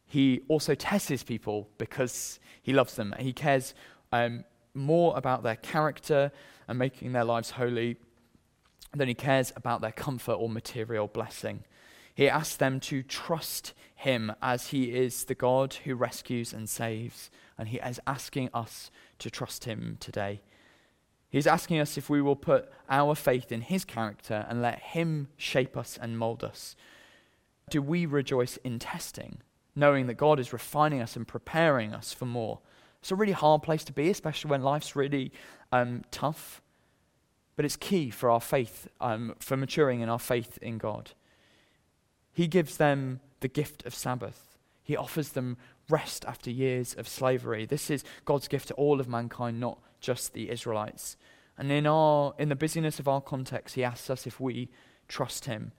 He 0.05 0.41
also 0.47 0.75
tests 0.75 1.07
his 1.07 1.23
people 1.23 1.67
because 1.77 2.39
he 2.61 2.73
loves 2.73 2.95
them. 2.95 3.13
He 3.19 3.33
cares 3.33 3.73
um, 4.11 4.43
more 4.73 5.17
about 5.17 5.43
their 5.43 5.55
character 5.55 6.31
and 6.67 6.77
making 6.79 7.11
their 7.11 7.23
lives 7.23 7.51
holy 7.51 7.97
than 8.93 9.07
he 9.07 9.13
cares 9.13 9.51
about 9.55 9.81
their 9.81 9.91
comfort 9.91 10.33
or 10.33 10.49
material 10.49 11.07
blessing. 11.07 11.63
He 12.13 12.29
asks 12.29 12.55
them 12.55 12.79
to 12.81 13.03
trust 13.03 13.73
him 13.95 14.31
as 14.41 14.67
he 14.67 14.95
is 14.95 15.25
the 15.25 15.35
God 15.35 15.73
who 15.83 15.95
rescues 15.95 16.53
and 16.53 16.69
saves. 16.69 17.29
And 17.57 17.69
he 17.69 17.77
is 17.77 17.99
asking 18.07 18.49
us 18.53 18.89
to 19.19 19.29
trust 19.29 19.65
him 19.65 19.97
today. 19.99 20.41
He's 21.29 21.47
asking 21.47 21.79
us 21.79 21.97
if 21.97 22.09
we 22.09 22.21
will 22.21 22.37
put 22.37 22.71
our 22.89 23.15
faith 23.15 23.51
in 23.51 23.61
his 23.61 23.83
character 23.83 24.45
and 24.47 24.61
let 24.61 24.79
him 24.79 25.27
shape 25.35 25.75
us 25.75 25.97
and 26.01 26.17
mold 26.17 26.43
us. 26.43 26.75
Do 27.69 27.81
we 27.81 28.05
rejoice 28.05 28.57
in 28.57 28.79
testing, 28.79 29.39
knowing 29.75 30.07
that 30.07 30.15
God 30.15 30.39
is 30.39 30.53
refining 30.53 31.01
us 31.01 31.15
and 31.15 31.27
preparing 31.27 31.93
us 31.93 32.13
for 32.13 32.25
more? 32.25 32.59
It's 33.01 33.11
a 33.11 33.15
really 33.15 33.33
hard 33.33 33.61
place 33.61 33.83
to 33.85 33.93
be, 33.93 34.09
especially 34.09 34.49
when 34.49 34.63
life's 34.63 34.95
really 34.95 35.31
um, 35.71 36.03
tough. 36.11 36.61
But 37.55 37.65
it's 37.65 37.75
key 37.75 38.09
for 38.09 38.29
our 38.29 38.41
faith, 38.41 38.87
um, 38.99 39.35
for 39.39 39.55
maturing 39.55 40.01
in 40.01 40.09
our 40.09 40.19
faith 40.19 40.57
in 40.61 40.77
God. 40.77 41.11
He 42.33 42.47
gives 42.47 42.77
them 42.77 43.19
the 43.39 43.47
gift 43.47 43.85
of 43.85 43.93
Sabbath. 43.93 44.57
He 44.83 44.97
offers 44.97 45.29
them 45.29 45.57
rest 45.89 46.25
after 46.25 46.49
years 46.49 46.93
of 46.93 47.07
slavery. 47.07 47.65
This 47.65 47.89
is 47.89 48.03
God's 48.25 48.47
gift 48.47 48.67
to 48.69 48.73
all 48.73 48.99
of 48.99 49.07
mankind, 49.07 49.59
not 49.59 49.79
just 49.99 50.33
the 50.33 50.49
Israelites. 50.49 51.15
And 51.57 51.71
in, 51.71 51.87
our, 51.87 52.33
in 52.37 52.49
the 52.49 52.55
busyness 52.55 52.99
of 52.99 53.07
our 53.07 53.21
context, 53.21 53.75
He 53.75 53.83
asks 53.83 54.09
us 54.09 54.27
if 54.27 54.39
we 54.39 54.69
trust 55.07 55.45
Him, 55.45 55.71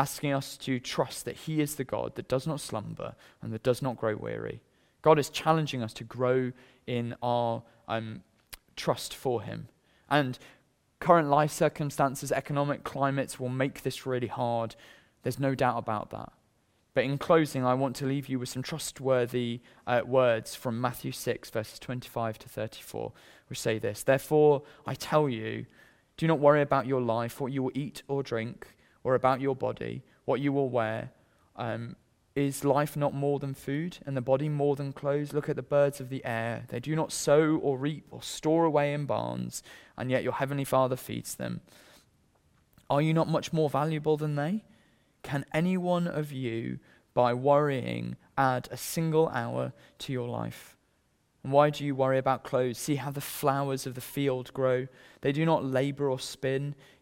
asking 0.00 0.32
us 0.32 0.56
to 0.56 0.80
trust 0.80 1.26
that 1.26 1.36
He 1.36 1.60
is 1.60 1.74
the 1.74 1.84
God 1.84 2.14
that 2.14 2.26
does 2.26 2.46
not 2.46 2.58
slumber 2.58 3.14
and 3.42 3.52
that 3.52 3.62
does 3.62 3.82
not 3.82 3.98
grow 3.98 4.16
weary. 4.16 4.62
God 5.02 5.18
is 5.18 5.28
challenging 5.28 5.82
us 5.82 5.92
to 5.94 6.04
grow 6.04 6.52
in 6.86 7.14
our 7.22 7.62
um, 7.86 8.22
trust 8.76 9.14
for 9.14 9.42
Him. 9.42 9.68
And 10.08 10.38
current 11.00 11.28
life 11.28 11.50
circumstances, 11.50 12.32
economic 12.32 12.82
climates 12.82 13.38
will 13.38 13.50
make 13.50 13.82
this 13.82 14.06
really 14.06 14.28
hard. 14.28 14.74
There's 15.22 15.38
no 15.38 15.54
doubt 15.54 15.76
about 15.76 16.08
that. 16.10 16.32
But 16.94 17.04
in 17.04 17.18
closing, 17.18 17.64
I 17.66 17.74
want 17.74 17.94
to 17.96 18.06
leave 18.06 18.26
you 18.26 18.38
with 18.38 18.48
some 18.48 18.62
trustworthy 18.62 19.60
uh, 19.86 20.00
words 20.06 20.54
from 20.54 20.80
Matthew 20.80 21.12
6, 21.12 21.50
verses 21.50 21.78
25 21.78 22.38
to 22.38 22.48
34, 22.48 23.12
which 23.48 23.60
say 23.60 23.78
this 23.78 24.02
Therefore, 24.02 24.62
I 24.86 24.94
tell 24.94 25.28
you, 25.28 25.66
do 26.16 26.26
not 26.26 26.40
worry 26.40 26.62
about 26.62 26.86
your 26.86 27.02
life, 27.02 27.38
what 27.38 27.52
you 27.52 27.62
will 27.62 27.72
eat 27.74 28.02
or 28.08 28.22
drink, 28.22 28.66
or 29.04 29.14
about 29.14 29.40
your 29.40 29.56
body, 29.56 30.02
what 30.24 30.40
you 30.40 30.52
will 30.52 30.68
wear. 30.68 31.10
Um, 31.56 31.96
is 32.36 32.64
life 32.64 32.96
not 32.96 33.12
more 33.12 33.38
than 33.38 33.54
food, 33.54 33.98
and 34.06 34.16
the 34.16 34.20
body 34.20 34.48
more 34.48 34.76
than 34.76 34.92
clothes? 34.92 35.32
Look 35.32 35.48
at 35.48 35.56
the 35.56 35.62
birds 35.62 36.00
of 36.00 36.08
the 36.08 36.24
air. 36.24 36.64
They 36.68 36.78
do 36.78 36.94
not 36.94 37.12
sow 37.12 37.56
or 37.56 37.76
reap 37.76 38.06
or 38.10 38.22
store 38.22 38.64
away 38.64 38.92
in 38.94 39.04
barns, 39.04 39.62
and 39.98 40.10
yet 40.10 40.22
your 40.22 40.34
heavenly 40.34 40.64
Father 40.64 40.96
feeds 40.96 41.34
them. 41.34 41.60
Are 42.88 43.02
you 43.02 43.12
not 43.12 43.28
much 43.28 43.52
more 43.52 43.68
valuable 43.68 44.16
than 44.16 44.36
they? 44.36 44.64
Can 45.22 45.44
any 45.52 45.76
one 45.76 46.06
of 46.06 46.32
you, 46.32 46.78
by 47.14 47.34
worrying, 47.34 48.16
add 48.38 48.68
a 48.70 48.76
single 48.76 49.28
hour 49.28 49.72
to 49.98 50.12
your 50.12 50.28
life? 50.28 50.76
And 51.42 51.52
why 51.52 51.70
do 51.70 51.84
you 51.84 51.94
worry 51.94 52.18
about 52.18 52.44
clothes? 52.44 52.78
See 52.78 52.96
how 52.96 53.10
the 53.10 53.20
flowers 53.20 53.86
of 53.86 53.94
the 53.94 54.00
field 54.00 54.52
grow. 54.52 54.88
They 55.22 55.32
do 55.32 55.44
not 55.44 55.64
labor 55.64 56.10
or 56.10 56.18
spin. 56.18 56.74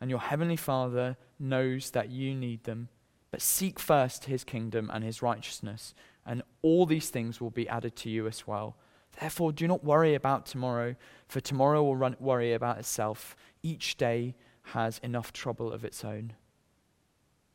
and 0.00 0.10
your 0.10 0.20
heavenly 0.20 0.56
Father 0.56 1.16
knows 1.38 1.90
that 1.90 2.10
you 2.10 2.34
need 2.34 2.64
them. 2.64 2.88
But 3.30 3.42
seek 3.42 3.78
first 3.78 4.24
his 4.24 4.44
kingdom 4.44 4.90
and 4.92 5.04
his 5.04 5.22
righteousness, 5.22 5.94
and 6.24 6.42
all 6.62 6.86
these 6.86 7.10
things 7.10 7.40
will 7.40 7.50
be 7.50 7.68
added 7.68 7.96
to 7.96 8.10
you 8.10 8.26
as 8.26 8.46
well. 8.46 8.76
Therefore, 9.20 9.52
do 9.52 9.66
not 9.66 9.84
worry 9.84 10.14
about 10.14 10.46
tomorrow, 10.46 10.94
for 11.28 11.40
tomorrow 11.40 11.82
will 11.82 11.96
run, 11.96 12.16
worry 12.20 12.52
about 12.52 12.78
itself. 12.78 13.36
Each 13.62 13.96
day 13.96 14.34
has 14.62 14.98
enough 14.98 15.32
trouble 15.32 15.72
of 15.72 15.84
its 15.84 16.04
own. 16.04 16.34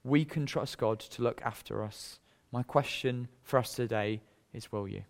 We 0.03 0.25
can 0.25 0.45
trust 0.45 0.77
God 0.77 0.99
to 0.99 1.21
look 1.21 1.41
after 1.43 1.83
us. 1.83 2.19
My 2.51 2.63
question 2.63 3.27
for 3.43 3.59
us 3.59 3.73
today 3.73 4.21
is 4.53 4.71
will 4.71 4.87
you? 4.87 5.03